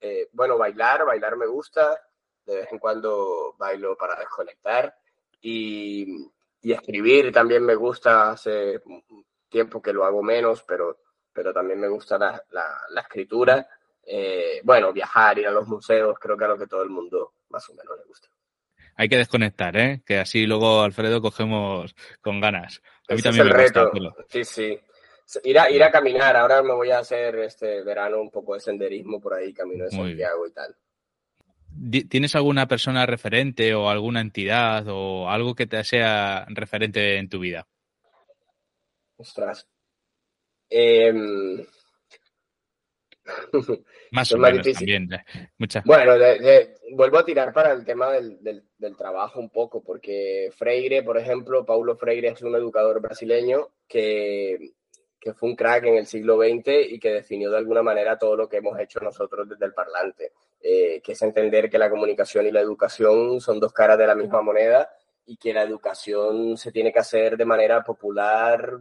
eh, 0.00 0.28
bueno, 0.32 0.58
bailar, 0.58 1.04
bailar 1.06 1.36
me 1.36 1.46
gusta 1.46 1.98
de 2.48 2.56
vez 2.56 2.72
en 2.72 2.78
cuando 2.78 3.54
bailo 3.58 3.96
para 3.96 4.18
desconectar 4.18 4.96
y, 5.40 6.26
y, 6.62 6.72
escribir 6.72 7.30
también 7.30 7.64
me 7.64 7.74
gusta, 7.74 8.30
hace 8.30 8.80
tiempo 9.48 9.80
que 9.80 9.92
lo 9.92 10.04
hago 10.04 10.22
menos, 10.22 10.62
pero, 10.62 10.98
pero 11.32 11.52
también 11.52 11.78
me 11.78 11.88
gusta 11.88 12.18
la, 12.18 12.42
la, 12.50 12.80
la 12.90 13.00
escritura. 13.02 13.68
Eh, 14.04 14.60
bueno, 14.64 14.92
viajar, 14.92 15.38
ir 15.38 15.46
a 15.46 15.52
los 15.52 15.68
museos, 15.68 16.18
creo 16.18 16.36
que 16.36 16.44
es 16.44 16.50
lo 16.50 16.58
que 16.58 16.66
todo 16.66 16.82
el 16.82 16.90
mundo 16.90 17.34
más 17.50 17.68
o 17.68 17.74
menos 17.74 17.98
le 17.98 18.04
gusta. 18.04 18.28
Hay 18.96 19.08
que 19.08 19.18
desconectar, 19.18 19.76
¿eh? 19.76 20.02
Que 20.04 20.18
así 20.18 20.46
luego, 20.46 20.82
Alfredo, 20.82 21.20
cogemos 21.20 21.94
con 22.20 22.40
ganas. 22.40 22.82
A 23.08 23.12
mí 23.12 23.20
Ese 23.20 23.28
también 23.28 23.46
es 23.46 23.52
el 23.52 23.56
me 23.56 23.62
reto. 23.62 23.90
Gusta 23.92 24.24
sí, 24.28 24.44
sí. 24.44 24.80
Ir 25.44 25.58
a, 25.58 25.70
ir 25.70 25.84
a 25.84 25.90
caminar. 25.90 26.36
Ahora 26.36 26.62
me 26.62 26.72
voy 26.72 26.90
a 26.90 26.98
hacer 26.98 27.36
este 27.36 27.82
verano 27.84 28.20
un 28.20 28.30
poco 28.30 28.54
de 28.54 28.60
senderismo 28.60 29.20
por 29.20 29.34
ahí, 29.34 29.52
camino 29.52 29.84
de 29.84 29.90
Santiago 29.90 30.46
y 30.46 30.52
tal. 30.52 30.74
¿Tienes 32.08 32.34
alguna 32.34 32.66
persona 32.66 33.06
referente 33.06 33.74
o 33.74 33.88
alguna 33.88 34.20
entidad 34.20 34.84
o 34.88 35.28
algo 35.28 35.54
que 35.54 35.66
te 35.66 35.82
sea 35.84 36.44
referente 36.48 37.16
en 37.18 37.28
tu 37.28 37.38
vida? 37.38 37.66
Ostras. 39.16 39.66
Eh... 40.70 41.12
más 44.10 44.32
o 44.32 44.38
menos 44.38 44.66
también. 44.72 45.08
Muchas. 45.56 45.84
Bueno, 45.84 46.18
de, 46.18 46.38
de, 46.38 46.74
vuelvo 46.92 47.18
a 47.18 47.24
tirar 47.24 47.52
para 47.52 47.72
el 47.72 47.84
tema 47.84 48.10
del, 48.12 48.42
del, 48.42 48.64
del, 48.76 48.96
trabajo 48.96 49.40
un 49.40 49.50
poco, 49.50 49.82
porque 49.82 50.50
Freire, 50.54 51.02
por 51.02 51.18
ejemplo, 51.18 51.64
Paulo 51.64 51.96
Freire 51.96 52.28
es 52.28 52.42
un 52.42 52.54
educador 52.54 53.00
brasileño 53.00 53.70
que, 53.86 54.72
que 55.20 55.34
fue 55.34 55.48
un 55.48 55.56
crack 55.56 55.84
en 55.84 55.96
el 55.96 56.06
siglo 56.06 56.36
XX 56.36 56.90
y 56.90 56.98
que 56.98 57.12
definió 57.12 57.50
de 57.50 57.58
alguna 57.58 57.82
manera 57.82 58.18
todo 58.18 58.36
lo 58.36 58.48
que 58.48 58.58
hemos 58.58 58.78
hecho 58.78 59.00
nosotros 59.00 59.48
desde 59.48 59.66
el 59.66 59.74
parlante 59.74 60.32
eh, 60.60 61.00
que 61.02 61.12
es 61.12 61.22
entender 61.22 61.70
que 61.70 61.78
la 61.78 61.88
comunicación 61.88 62.46
y 62.46 62.50
la 62.50 62.60
educación 62.60 63.40
son 63.40 63.60
dos 63.60 63.72
caras 63.72 63.96
de 63.96 64.08
la 64.08 64.16
misma 64.16 64.42
moneda 64.42 64.90
y 65.24 65.36
que 65.36 65.52
la 65.52 65.62
educación 65.62 66.56
se 66.56 66.72
tiene 66.72 66.92
que 66.92 66.98
hacer 66.98 67.36
de 67.36 67.44
manera 67.44 67.84
popular, 67.84 68.76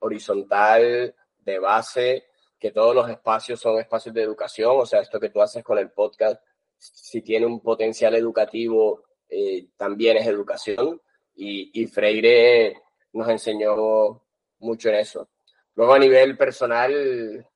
horizontal, 0.00 1.14
de 1.38 1.58
base, 1.58 2.24
que 2.58 2.72
todos 2.72 2.94
los 2.94 3.08
espacios 3.08 3.58
son 3.58 3.78
espacios 3.78 4.14
de 4.14 4.22
educación, 4.22 4.72
o 4.76 4.84
sea, 4.84 5.00
esto 5.00 5.18
que 5.18 5.30
tú 5.30 5.40
haces 5.40 5.64
con 5.64 5.78
el 5.78 5.90
podcast, 5.90 6.42
si 6.76 7.22
tiene 7.22 7.46
un 7.46 7.60
potencial 7.60 8.14
educativo, 8.14 9.04
eh, 9.30 9.68
también 9.78 10.18
es 10.18 10.26
educación, 10.26 11.00
y, 11.36 11.70
y 11.80 11.86
Freire 11.86 12.82
nos 13.14 13.28
enseñó 13.28 14.20
mucho 14.60 14.88
en 14.88 14.96
eso. 14.96 15.28
Luego 15.74 15.94
a 15.94 15.98
nivel 15.98 16.36
personal, 16.36 17.46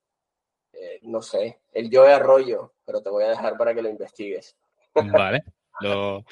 eh, 0.73 0.99
no 1.03 1.23
sé, 1.23 1.61
el 1.73 1.91
yo 1.91 2.05
de 2.05 2.13
Arroyo, 2.13 2.75
pero 2.85 3.03
te 3.03 3.11
voy 3.11 3.25
a 3.25 3.31
dejar 3.31 3.57
para 3.57 3.75
que 3.75 3.83
lo 3.83 3.89
investigues. 3.89 4.57
Vale. 4.95 5.45
Lo, 5.81 6.25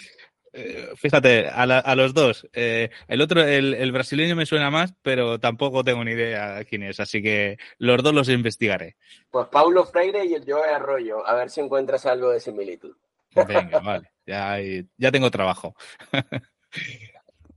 eh, 0.53 0.91
fíjate, 0.97 1.49
a, 1.49 1.65
la, 1.67 1.79
a, 1.79 1.95
los 1.97 2.13
dos. 2.13 2.47
Eh, 2.53 2.91
el 3.09 3.21
otro, 3.23 3.43
el, 3.43 3.75
el, 3.75 3.91
brasileño 3.91 4.37
me 4.37 4.47
suena 4.47 4.71
más, 4.71 4.95
pero 5.03 5.41
tampoco 5.41 5.83
tengo 5.83 6.05
ni 6.05 6.13
idea 6.13 6.63
quién 6.65 6.83
es, 6.83 7.01
así 7.01 7.23
que 7.23 7.57
los 7.79 8.03
dos 8.03 8.13
los 8.13 8.29
investigaré. 8.29 8.97
Pues 9.31 9.49
Paulo 9.49 9.85
Freire 9.85 10.25
y 10.27 10.35
el 10.35 10.45
yo 10.45 10.59
de 10.59 10.71
Arroyo, 10.71 11.27
a 11.27 11.35
ver 11.35 11.49
si 11.49 11.61
encuentras 11.61 12.05
algo 12.05 12.31
de 12.31 12.41
similitud. 12.41 12.95
Venga, 13.35 13.81
vale, 13.81 14.11
ya, 14.27 14.59
ya 14.99 15.11
tengo 15.11 15.31
trabajo. 15.31 15.75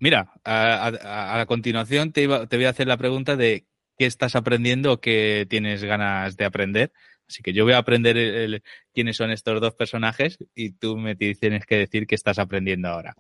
Mira, 0.06 0.32
a, 0.44 1.40
a, 1.42 1.46
continuación 1.48 2.12
te, 2.12 2.22
iba, 2.22 2.46
te 2.46 2.58
voy 2.58 2.66
a 2.66 2.70
hacer 2.70 2.86
la 2.86 2.96
pregunta 2.96 3.36
de 3.36 3.66
qué 3.98 4.06
estás 4.06 4.36
aprendiendo 4.36 4.94
o 4.94 5.00
qué 5.00 5.48
tienes 5.50 5.84
ganas 5.84 6.38
de 6.38 6.46
aprender 6.46 6.92
Así 7.28 7.42
que 7.42 7.54
yo 7.54 7.64
voy 7.64 7.74
a 7.74 7.80
aprender 7.80 8.62
quiénes 8.94 9.18
son 9.18 9.32
estos 9.32 9.60
dos 9.60 9.74
personajes 9.74 10.38
y 10.54 10.74
tú 10.74 10.96
me 10.98 11.16
tienes 11.16 11.66
que 11.66 11.78
decir 11.78 12.06
qué 12.06 12.16
estás 12.16 12.38
aprendiendo 12.38 12.88
ahora. 12.90 13.16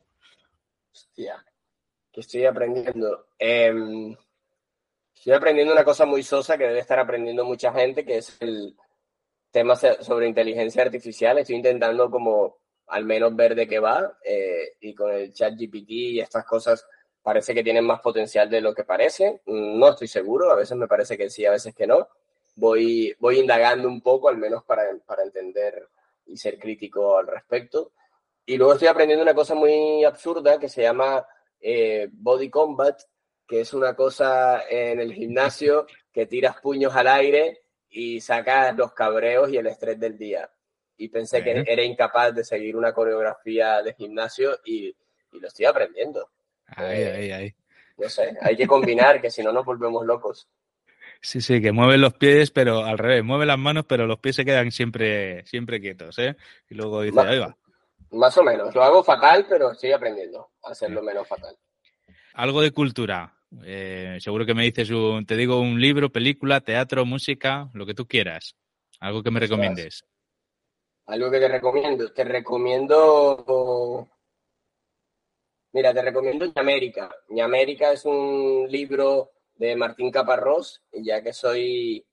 Hostia, 0.91 1.43
¿qué 2.11 2.21
estoy 2.21 2.45
aprendiendo? 2.45 3.27
Em, 3.39 4.15
estoy 5.15 5.33
aprendiendo 5.33 5.73
una 5.73 5.83
cosa 5.83 6.05
muy 6.05 6.21
sosa 6.21 6.57
que 6.57 6.65
debe 6.65 6.79
estar 6.79 6.99
aprendiendo 6.99 7.45
mucha 7.45 7.73
gente, 7.73 8.05
que 8.05 8.17
es 8.17 8.37
el 8.41 8.75
tema 9.49 9.75
sobre 9.75 10.27
inteligencia 10.27 10.83
artificial. 10.83 11.39
Estoy 11.39 11.55
intentando 11.55 12.09
como 12.11 12.57
al 12.87 13.05
menos 13.05 13.35
ver 13.35 13.55
de 13.55 13.67
qué 13.67 13.79
va 13.79 14.17
eh, 14.23 14.75
y 14.81 14.93
con 14.93 15.11
el 15.11 15.33
chat 15.33 15.53
GPT 15.53 15.89
y 15.89 16.19
estas 16.19 16.45
cosas 16.45 16.87
parece 17.23 17.53
que 17.53 17.63
tienen 17.63 17.85
más 17.85 18.01
potencial 18.01 18.49
de 18.49 18.61
lo 18.61 18.73
que 18.73 18.83
parece. 18.83 19.41
No 19.45 19.89
estoy 19.89 20.07
seguro, 20.07 20.51
a 20.51 20.55
veces 20.55 20.77
me 20.77 20.87
parece 20.87 21.17
que 21.17 21.29
sí, 21.29 21.45
a 21.45 21.51
veces 21.51 21.73
que 21.73 21.87
no 21.87 22.07
voy, 22.55 23.15
voy 23.19 23.39
indagando 23.39 23.87
un 23.87 24.01
poco, 24.01 24.29
al 24.29 24.37
menos 24.37 24.63
para, 24.63 24.83
para 25.05 25.23
entender 25.23 25.87
y 26.25 26.37
ser 26.37 26.57
crítico 26.57 27.17
al 27.17 27.27
respecto. 27.27 27.91
Y 28.45 28.57
luego 28.57 28.73
estoy 28.73 28.87
aprendiendo 28.87 29.23
una 29.23 29.33
cosa 29.33 29.55
muy 29.55 30.03
absurda 30.03 30.59
que 30.59 30.69
se 30.69 30.83
llama 30.83 31.25
eh, 31.59 32.07
Body 32.11 32.49
Combat, 32.49 32.99
que 33.47 33.61
es 33.61 33.73
una 33.73 33.95
cosa 33.95 34.67
en 34.69 34.99
el 34.99 35.13
gimnasio 35.13 35.85
que 36.11 36.25
tiras 36.25 36.59
puños 36.61 36.95
al 36.95 37.07
aire 37.07 37.61
y 37.89 38.21
sacas 38.21 38.75
los 38.75 38.93
cabreos 38.93 39.49
y 39.49 39.57
el 39.57 39.67
estrés 39.67 39.99
del 39.99 40.17
día. 40.17 40.49
Y 40.97 41.09
pensé 41.09 41.43
que 41.43 41.63
era 41.67 41.83
incapaz 41.83 42.33
de 42.33 42.43
seguir 42.43 42.75
una 42.75 42.93
coreografía 42.93 43.81
de 43.81 43.93
gimnasio 43.93 44.59
y, 44.63 44.87
y 44.87 45.39
lo 45.39 45.47
estoy 45.47 45.65
aprendiendo. 45.65 46.29
Ahí, 46.67 47.03
ahí, 47.03 47.31
ahí. 47.31 47.55
No 47.97 48.09
sé, 48.09 48.37
hay 48.41 48.55
que 48.55 48.67
combinar, 48.67 49.21
que 49.21 49.29
si 49.29 49.43
no 49.43 49.51
nos 49.51 49.65
volvemos 49.65 50.05
locos. 50.05 50.47
Sí, 51.21 51.41
sí, 51.41 51.61
que 51.61 51.71
mueve 51.71 51.97
los 51.97 52.13
pies, 52.13 52.51
pero 52.51 52.85
al 52.85 52.97
revés, 52.97 53.23
mueve 53.23 53.45
las 53.45 53.57
manos, 53.57 53.85
pero 53.87 54.05
los 54.05 54.19
pies 54.19 54.35
se 54.35 54.45
quedan 54.45 54.71
siempre, 54.71 55.45
siempre 55.45 55.79
quietos, 55.79 56.19
¿eh? 56.19 56.35
Y 56.69 56.75
luego 56.75 57.01
dice, 57.01 57.19
ahí 57.19 57.39
va. 57.39 57.57
Más 58.11 58.37
o 58.37 58.43
menos, 58.43 58.73
lo 58.75 58.83
hago 58.83 59.03
fatal, 59.03 59.45
pero 59.49 59.71
estoy 59.71 59.91
aprendiendo 59.91 60.51
a 60.63 60.71
hacerlo 60.71 61.01
menos 61.01 61.27
fatal. 61.27 61.55
Algo 62.33 62.61
de 62.61 62.71
cultura. 62.71 63.33
Eh, 63.63 64.17
seguro 64.19 64.45
que 64.45 64.53
me 64.53 64.63
dices, 64.63 64.89
un, 64.89 65.25
te 65.25 65.35
digo, 65.35 65.59
un 65.59 65.79
libro, 65.79 66.11
película, 66.11 66.61
teatro, 66.61 67.05
música, 67.05 67.69
lo 67.73 67.85
que 67.85 67.93
tú 67.93 68.07
quieras. 68.07 68.55
Algo 68.99 69.23
que 69.23 69.31
me 69.31 69.39
recomiendes. 69.39 70.05
Algo 71.07 71.29
que 71.29 71.39
te 71.39 71.47
recomiendo. 71.47 72.11
Te 72.11 72.23
recomiendo. 72.23 74.07
Mira, 75.71 75.93
te 75.93 76.01
recomiendo 76.01 76.51
América. 76.55 77.15
América 77.41 77.91
es 77.91 78.05
un 78.05 78.65
libro 78.69 79.31
de 79.55 79.75
Martín 79.75 80.11
Caparrós, 80.11 80.81
ya 80.91 81.21
que 81.21 81.33
soy 81.33 82.05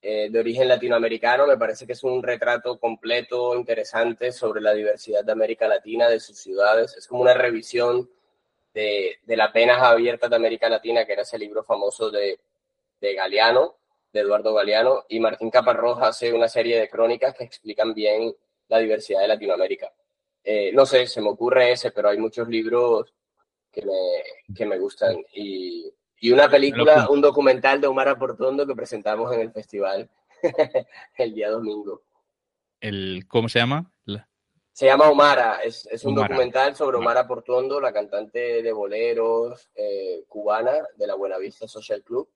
eh, 0.00 0.30
de 0.30 0.38
origen 0.38 0.66
latinoamericano, 0.66 1.46
me 1.46 1.56
parece 1.56 1.86
que 1.86 1.92
es 1.92 2.02
un 2.02 2.22
retrato 2.22 2.78
completo, 2.78 3.54
interesante 3.54 4.32
sobre 4.32 4.60
la 4.60 4.72
diversidad 4.72 5.24
de 5.24 5.32
América 5.32 5.68
Latina, 5.68 6.08
de 6.08 6.18
sus 6.18 6.38
ciudades. 6.38 6.96
Es 6.96 7.06
como 7.06 7.22
una 7.22 7.34
revisión 7.34 8.10
de, 8.74 9.18
de 9.22 9.36
la 9.36 9.52
penas 9.52 9.82
abierta 9.82 10.28
de 10.28 10.36
América 10.36 10.68
Latina, 10.68 11.04
que 11.04 11.12
era 11.12 11.22
ese 11.22 11.38
libro 11.38 11.62
famoso 11.62 12.10
de, 12.10 12.40
de 13.00 13.14
Galeano, 13.14 13.76
de 14.12 14.20
Eduardo 14.20 14.54
Galeano, 14.54 15.04
y 15.08 15.20
Martín 15.20 15.50
Caparrós 15.50 15.98
hace 16.02 16.32
una 16.32 16.48
serie 16.48 16.78
de 16.78 16.88
crónicas 16.88 17.34
que 17.34 17.44
explican 17.44 17.94
bien 17.94 18.34
la 18.68 18.78
diversidad 18.78 19.20
de 19.20 19.28
Latinoamérica. 19.28 19.92
Eh, 20.44 20.72
no 20.72 20.84
sé, 20.86 21.06
se 21.06 21.20
me 21.20 21.30
ocurre 21.30 21.72
ese, 21.72 21.92
pero 21.92 22.08
hay 22.08 22.18
muchos 22.18 22.48
libros 22.48 23.14
que 23.70 23.82
me, 23.82 24.54
que 24.54 24.66
me 24.66 24.78
gustan. 24.78 25.16
Y, 25.34 25.92
y 26.20 26.30
una 26.30 26.48
película, 26.48 27.08
un 27.10 27.20
documental 27.20 27.80
de 27.80 27.86
Omar 27.86 28.08
Aportondo 28.08 28.66
que 28.66 28.74
presentamos 28.74 29.32
en 29.32 29.40
el 29.40 29.52
festival 29.52 30.10
el 31.16 31.34
día 31.34 31.50
domingo. 31.50 32.02
El, 32.80 33.24
¿Cómo 33.28 33.48
se 33.48 33.60
llama? 33.60 33.92
Se 34.72 34.86
llama 34.86 35.10
Omara, 35.10 35.60
es, 35.62 35.86
es 35.90 36.02
un 36.06 36.14
documental 36.14 36.74
sobre 36.74 36.96
Omar 36.96 37.18
Aportondo, 37.18 37.78
la 37.78 37.92
cantante 37.92 38.62
de 38.62 38.72
boleros 38.72 39.68
eh, 39.74 40.24
cubana 40.26 40.72
de 40.96 41.06
la 41.06 41.14
Buenavista 41.14 41.68
Social 41.68 42.02
Club. 42.02 42.26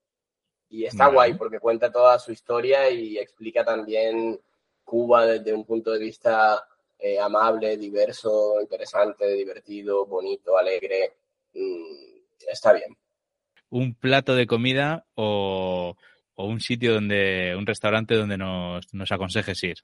Y 0.68 0.84
está 0.84 1.06
guay 1.08 1.34
porque 1.34 1.60
cuenta 1.60 1.92
toda 1.92 2.18
su 2.18 2.32
historia 2.32 2.90
y 2.90 3.18
explica 3.18 3.64
también 3.64 4.40
Cuba 4.84 5.26
desde 5.26 5.52
un 5.52 5.64
punto 5.64 5.92
de 5.92 5.98
vista 5.98 6.66
eh, 6.98 7.18
amable, 7.20 7.76
diverso, 7.76 8.60
interesante, 8.60 9.26
divertido, 9.32 10.06
bonito, 10.06 10.56
alegre. 10.56 11.16
Mm, 11.54 12.48
está 12.48 12.72
bien 12.72 12.96
un 13.70 13.94
plato 13.94 14.34
de 14.34 14.46
comida 14.46 15.06
o, 15.14 15.96
un 16.36 16.60
sitio 16.60 16.94
donde, 16.94 17.54
un 17.56 17.66
restaurante 17.66 18.14
donde 18.14 18.36
nos, 18.36 18.92
nos 18.92 19.10
aconsejes 19.12 19.62
ir? 19.64 19.76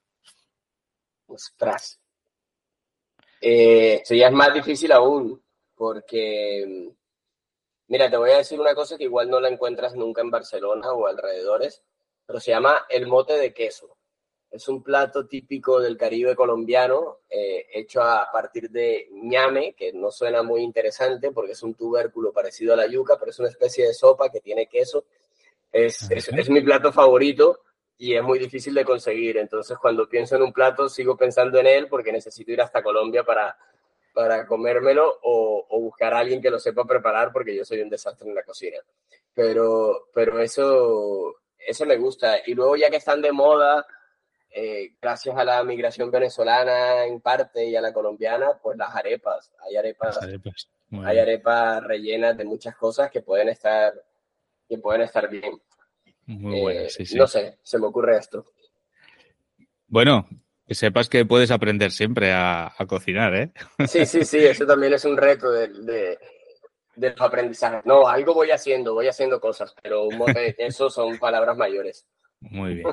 Ostras. 1.27 1.99
Eh, 3.41 4.01
eso 4.03 4.15
ya 4.15 4.27
es 4.27 4.33
más 4.33 4.53
difícil 4.53 4.91
aún, 4.91 5.41
porque, 5.75 6.93
mira, 7.87 8.09
te 8.09 8.17
voy 8.17 8.31
a 8.31 8.37
decir 8.37 8.59
una 8.59 8.75
cosa 8.75 8.97
que 8.97 9.05
igual 9.05 9.29
no 9.29 9.39
la 9.39 9.49
encuentras 9.49 9.95
nunca 9.95 10.21
en 10.21 10.31
Barcelona 10.31 10.91
o 10.93 11.07
alrededores, 11.07 11.83
pero 12.25 12.39
se 12.39 12.51
llama 12.51 12.85
el 12.89 13.07
mote 13.07 13.37
de 13.37 13.53
queso. 13.53 13.97
Es 14.53 14.67
un 14.67 14.83
plato 14.83 15.25
típico 15.25 15.79
del 15.79 15.97
Caribe 15.97 16.35
colombiano, 16.35 17.21
eh, 17.27 17.65
hecho 17.73 18.03
a 18.03 18.29
partir 18.31 18.69
de 18.69 19.07
ñame, 19.11 19.73
que 19.73 19.91
no 19.93 20.11
suena 20.11 20.43
muy 20.43 20.61
interesante 20.61 21.31
porque 21.31 21.53
es 21.53 21.63
un 21.63 21.73
tubérculo 21.73 22.31
parecido 22.31 22.73
a 22.73 22.75
la 22.77 22.85
yuca, 22.85 23.17
pero 23.17 23.31
es 23.31 23.39
una 23.39 23.49
especie 23.49 23.87
de 23.87 23.95
sopa 23.95 24.29
que 24.29 24.41
tiene 24.41 24.67
queso. 24.67 25.05
Es, 25.71 26.07
es, 26.11 26.49
mi 26.51 26.61
plato 26.61 26.91
favorito 26.91 27.61
y 27.97 28.15
es 28.15 28.21
muy 28.21 28.37
difícil 28.37 28.75
de 28.75 28.85
conseguir. 28.85 29.37
Entonces, 29.37 29.75
cuando 29.79 30.07
pienso 30.07 30.35
en 30.35 30.43
un 30.43 30.53
plato, 30.53 30.87
sigo 30.87 31.17
pensando 31.17 31.57
en 31.57 31.65
él 31.65 31.87
porque 31.87 32.11
necesito 32.11 32.51
ir 32.51 32.61
hasta 32.61 32.83
Colombia 32.83 33.23
para, 33.23 33.57
para 34.13 34.45
comérmelo 34.45 35.19
o, 35.23 35.65
o, 35.69 35.79
buscar 35.81 36.13
a 36.13 36.19
alguien 36.19 36.41
que 36.41 36.51
lo 36.51 36.59
sepa 36.59 36.85
preparar 36.85 37.31
porque 37.31 37.55
yo 37.55 37.65
soy 37.65 37.81
un 37.81 37.89
desastre 37.89 38.29
en 38.29 38.35
la 38.35 38.43
cocina. 38.43 38.77
Pero, 39.33 40.09
pero 40.13 40.39
eso, 40.39 41.35
eso 41.57 41.85
me 41.85 41.97
gusta. 41.97 42.37
Y 42.45 42.53
luego, 42.53 42.75
ya 42.75 42.89
que 42.89 42.97
están 42.97 43.21
de 43.21 43.31
moda 43.31 43.85
eh, 44.55 44.93
gracias 45.01 45.35
a 45.35 45.43
la 45.43 45.63
migración 45.63 46.11
venezolana 46.11 47.05
en 47.05 47.19
parte 47.21 47.65
y 47.65 47.75
a 47.75 47.81
la 47.81 47.91
colombiana, 47.91 48.59
pues 48.61 48.77
las 48.77 48.95
arepas. 48.95 49.51
Hay 49.59 49.75
arepas, 49.75 50.19
hay 51.03 51.17
arepas 51.17 51.83
rellenas 51.83 52.37
de 52.37 52.45
muchas 52.45 52.75
cosas 52.75 53.09
que 53.09 53.21
pueden 53.21 53.49
estar, 53.49 53.93
que 54.69 54.77
pueden 54.77 55.01
estar 55.01 55.27
bien. 55.27 55.59
Muy 56.27 56.61
buenas, 56.61 56.99
eh, 56.99 57.05
No 57.15 57.25
sé, 57.25 57.57
se 57.63 57.79
me 57.79 57.87
ocurre 57.87 58.17
esto. 58.17 58.45
Bueno, 59.87 60.27
que 60.67 60.75
sepas 60.75 61.09
que 61.09 61.25
puedes 61.25 61.51
aprender 61.51 61.91
siempre 61.91 62.31
a, 62.33 62.73
cocinar, 62.87 63.35
¿eh? 63.35 63.51
Sí, 63.87 64.05
sí, 64.05 64.23
sí, 64.23 64.37
eso 64.39 64.65
también 64.65 64.93
es 64.93 65.05
un 65.05 65.17
reto 65.17 65.51
de, 65.51 65.67
de, 65.67 66.17
de 66.95 67.09
los 67.09 67.21
aprendizajes. 67.21 67.85
No, 67.85 68.07
algo 68.07 68.33
voy 68.33 68.51
haciendo, 68.51 68.93
voy 68.93 69.07
haciendo 69.07 69.39
cosas, 69.39 69.75
pero 69.81 70.07
eso 70.57 70.89
son 70.89 71.17
palabras 71.17 71.57
mayores. 71.57 72.05
Muy 72.39 72.75
bien. 72.75 72.87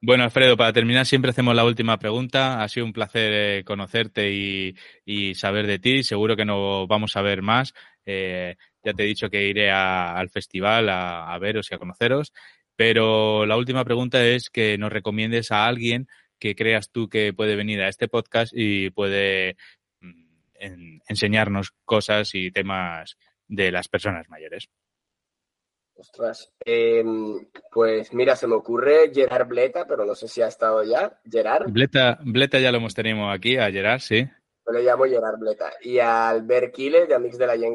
Bueno, 0.00 0.22
Alfredo, 0.22 0.56
para 0.56 0.72
terminar 0.72 1.06
siempre 1.06 1.32
hacemos 1.32 1.56
la 1.56 1.64
última 1.64 1.98
pregunta. 1.98 2.62
Ha 2.62 2.68
sido 2.68 2.86
un 2.86 2.92
placer 2.92 3.32
eh, 3.32 3.64
conocerte 3.64 4.30
y, 4.30 5.34
saber 5.34 5.66
de 5.66 5.80
ti. 5.80 6.04
Seguro 6.04 6.36
que 6.36 6.44
nos 6.44 6.86
vamos 6.86 7.16
a 7.16 7.22
ver 7.22 7.42
más. 7.42 7.74
Eh, 8.06 8.54
ya 8.84 8.92
te 8.92 9.02
he 9.02 9.06
dicho 9.06 9.28
que 9.28 9.48
iré 9.48 9.72
al 9.72 10.30
festival 10.30 10.88
a, 10.88 11.36
veros 11.40 11.70
y 11.70 11.74
a 11.74 11.78
conoceros. 11.78 12.32
Pero 12.76 13.44
la 13.44 13.56
última 13.56 13.84
pregunta 13.84 14.24
es 14.24 14.50
que 14.50 14.78
nos 14.78 14.92
recomiendes 14.92 15.50
a 15.50 15.66
alguien 15.66 16.06
que 16.38 16.54
creas 16.54 16.90
tú 16.90 17.08
que 17.08 17.32
puede 17.32 17.56
venir 17.56 17.80
a 17.82 17.88
este 17.88 18.08
podcast 18.08 18.52
y 18.54 18.90
puede 18.90 19.56
mm, 20.00 21.00
enseñarnos 21.08 21.72
cosas 21.84 22.34
y 22.34 22.50
temas 22.50 23.16
de 23.46 23.72
las 23.72 23.88
personas 23.88 24.28
mayores. 24.28 24.68
Ostras. 25.98 26.52
Em, 26.64 27.48
pues 27.72 28.14
mira, 28.14 28.36
se 28.36 28.46
me 28.46 28.54
ocurre 28.54 29.10
Gerard 29.12 29.48
Bleta, 29.48 29.84
pero 29.84 30.04
no 30.04 30.14
sé 30.14 30.28
si 30.28 30.40
ha 30.40 30.46
estado 30.46 30.84
ya. 30.84 31.20
Gerard. 31.28 31.70
Bleta, 31.72 32.18
Bleta 32.22 32.60
ya 32.60 32.70
lo 32.70 32.78
hemos 32.78 32.94
tenido 32.94 33.28
aquí, 33.28 33.56
a 33.56 33.70
Gerard, 33.70 34.00
sí. 34.00 34.24
Yo 34.64 34.72
le 34.72 34.84
llamo 34.84 35.06
Gerard 35.06 35.38
Bleta. 35.38 35.72
¿Y 35.80 35.98
a 35.98 36.28
Albert 36.28 36.72
Quiles, 36.72 37.08
de 37.08 37.14
Amix 37.16 37.36
de 37.36 37.46
la 37.48 37.56
Yen 37.56 37.74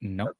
No. 0.00 0.30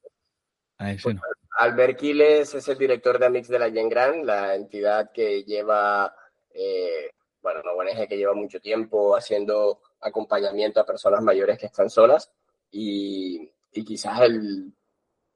A 0.78 0.94
pues, 1.02 1.16
Albert 1.58 1.98
Quiles 1.98 2.54
es 2.54 2.68
el 2.68 2.78
director 2.78 3.18
de 3.18 3.26
Amix 3.26 3.48
de 3.48 3.58
la 3.58 3.68
Yen 3.68 3.90
la 4.24 4.54
entidad 4.54 5.10
que 5.12 5.42
lleva, 5.42 6.14
eh, 6.54 7.10
bueno, 7.40 7.60
una 7.62 7.72
ONG 7.72 8.08
que 8.08 8.16
lleva 8.16 8.34
mucho 8.34 8.60
tiempo 8.60 9.16
haciendo 9.16 9.80
acompañamiento 10.00 10.80
a 10.80 10.86
personas 10.86 11.22
mayores 11.22 11.58
que 11.58 11.66
están 11.66 11.88
solas 11.88 12.30
y, 12.70 13.50
y 13.72 13.84
quizás 13.84 14.20
el 14.22 14.72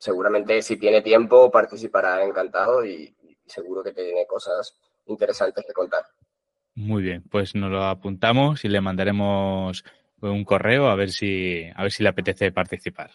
seguramente 0.02 0.60
si 0.62 0.76
tiene 0.78 1.00
tiempo 1.00 1.48
participará 1.48 2.24
encantado 2.24 2.84
y, 2.84 3.14
seguro 3.46 3.82
que 3.82 3.92
tiene 3.92 4.26
cosas 4.26 4.78
interesantes 5.06 5.64
que 5.66 5.72
contar. 5.74 6.02
Muy 6.74 7.02
bien, 7.02 7.22
pues 7.30 7.54
nos 7.54 7.70
lo 7.70 7.84
apuntamos 7.84 8.64
y 8.64 8.68
le 8.68 8.80
mandaremos 8.80 9.84
un 10.22 10.44
correo 10.44 10.86
a 10.86 10.94
ver 10.94 11.10
si 11.10 11.68
a 11.74 11.82
ver 11.82 11.92
si 11.92 12.02
le 12.02 12.08
apetece 12.08 12.50
participar. 12.50 13.10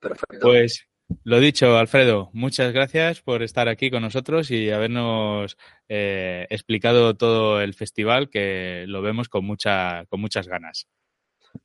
Perfecto. 0.00 0.38
Pues 0.40 0.88
Lo 1.22 1.38
dicho, 1.38 1.76
Alfredo, 1.76 2.30
muchas 2.32 2.72
gracias 2.72 3.20
por 3.20 3.42
estar 3.42 3.68
aquí 3.68 3.90
con 3.90 4.02
nosotros 4.02 4.50
y 4.50 4.70
habernos 4.70 5.56
eh, 5.88 6.46
explicado 6.50 7.14
todo 7.14 7.60
el 7.60 7.74
festival, 7.74 8.28
que 8.28 8.84
lo 8.88 9.02
vemos 9.02 9.28
con, 9.28 9.44
mucha, 9.44 10.04
con 10.06 10.20
muchas 10.20 10.48
ganas. 10.48 10.88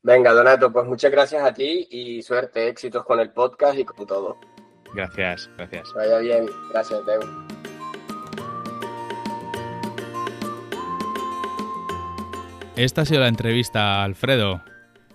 Venga, 0.04 0.32
Donato, 0.34 0.72
pues 0.72 0.86
muchas 0.86 1.12
gracias 1.12 1.44
a 1.44 1.54
ti 1.54 1.88
y 1.89 2.22
suerte, 2.22 2.68
éxitos 2.68 3.04
con 3.04 3.20
el 3.20 3.32
podcast 3.32 3.78
y 3.78 3.84
con 3.84 4.06
todo. 4.06 4.39
Gracias, 4.94 5.50
gracias. 5.58 5.92
Vaya 5.96 6.20
bien, 6.20 6.46
gracias, 6.72 7.00
Teo. 7.06 7.22
Esta 12.76 13.02
ha 13.02 13.06
sido 13.06 13.22
la 13.22 13.28
entrevista 13.28 14.02
a 14.02 14.04
Alfredo. 14.04 14.64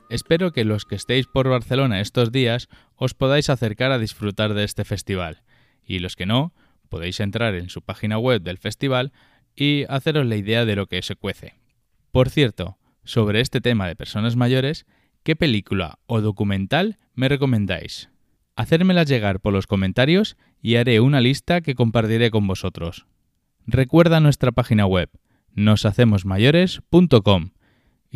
Espero 0.08 0.52
que 0.52 0.64
los 0.64 0.84
que 0.84 0.94
estéis 0.94 1.26
por 1.26 1.48
Barcelona 1.48 2.00
estos 2.00 2.30
días 2.30 2.68
os 2.94 3.14
podáis 3.14 3.50
acercar 3.50 3.90
a 3.90 3.98
disfrutar 3.98 4.54
de 4.54 4.62
este 4.64 4.84
festival, 4.84 5.42
y 5.84 5.98
los 5.98 6.14
que 6.14 6.26
no, 6.26 6.54
podéis 6.88 7.18
entrar 7.20 7.54
en 7.54 7.68
su 7.68 7.82
página 7.82 8.18
web 8.18 8.42
del 8.42 8.58
festival 8.58 9.12
y 9.56 9.84
haceros 9.88 10.26
la 10.26 10.36
idea 10.36 10.64
de 10.64 10.76
lo 10.76 10.86
que 10.86 11.02
se 11.02 11.16
cuece. 11.16 11.54
Por 12.12 12.30
cierto, 12.30 12.78
sobre 13.04 13.40
este 13.40 13.60
tema 13.60 13.88
de 13.88 13.96
personas 13.96 14.36
mayores, 14.36 14.86
¿qué 15.24 15.34
película 15.34 15.98
o 16.06 16.20
documental 16.20 16.98
me 17.14 17.28
recomendáis? 17.28 18.10
Hacérmelas 18.54 19.08
llegar 19.08 19.40
por 19.40 19.52
los 19.52 19.66
comentarios 19.66 20.36
y 20.62 20.76
haré 20.76 21.00
una 21.00 21.20
lista 21.20 21.60
que 21.60 21.74
compartiré 21.74 22.30
con 22.30 22.46
vosotros. 22.46 23.06
Recuerda 23.66 24.20
nuestra 24.20 24.52
página 24.52 24.86
web, 24.86 25.10
noshacemosmayores.com 25.52 27.50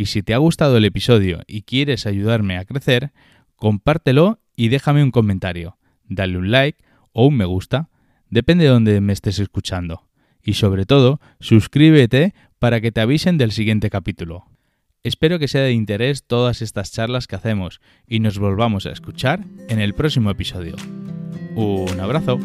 y 0.00 0.06
si 0.06 0.22
te 0.22 0.32
ha 0.32 0.38
gustado 0.38 0.78
el 0.78 0.86
episodio 0.86 1.42
y 1.46 1.60
quieres 1.60 2.06
ayudarme 2.06 2.56
a 2.56 2.64
crecer, 2.64 3.12
compártelo 3.56 4.40
y 4.56 4.68
déjame 4.68 5.02
un 5.02 5.10
comentario, 5.10 5.76
dale 6.08 6.38
un 6.38 6.50
like 6.50 6.82
o 7.12 7.26
un 7.26 7.36
me 7.36 7.44
gusta, 7.44 7.90
depende 8.30 8.64
de 8.64 8.70
donde 8.70 9.02
me 9.02 9.12
estés 9.12 9.38
escuchando. 9.38 10.08
Y 10.42 10.54
sobre 10.54 10.86
todo, 10.86 11.20
suscríbete 11.38 12.32
para 12.58 12.80
que 12.80 12.92
te 12.92 13.02
avisen 13.02 13.36
del 13.36 13.52
siguiente 13.52 13.90
capítulo. 13.90 14.46
Espero 15.02 15.38
que 15.38 15.48
sea 15.48 15.64
de 15.64 15.72
interés 15.72 16.24
todas 16.24 16.62
estas 16.62 16.92
charlas 16.92 17.26
que 17.26 17.36
hacemos 17.36 17.82
y 18.06 18.20
nos 18.20 18.38
volvamos 18.38 18.86
a 18.86 18.92
escuchar 18.92 19.44
en 19.68 19.80
el 19.80 19.92
próximo 19.92 20.30
episodio. 20.30 20.76
Un 21.56 22.00
abrazo. 22.00 22.38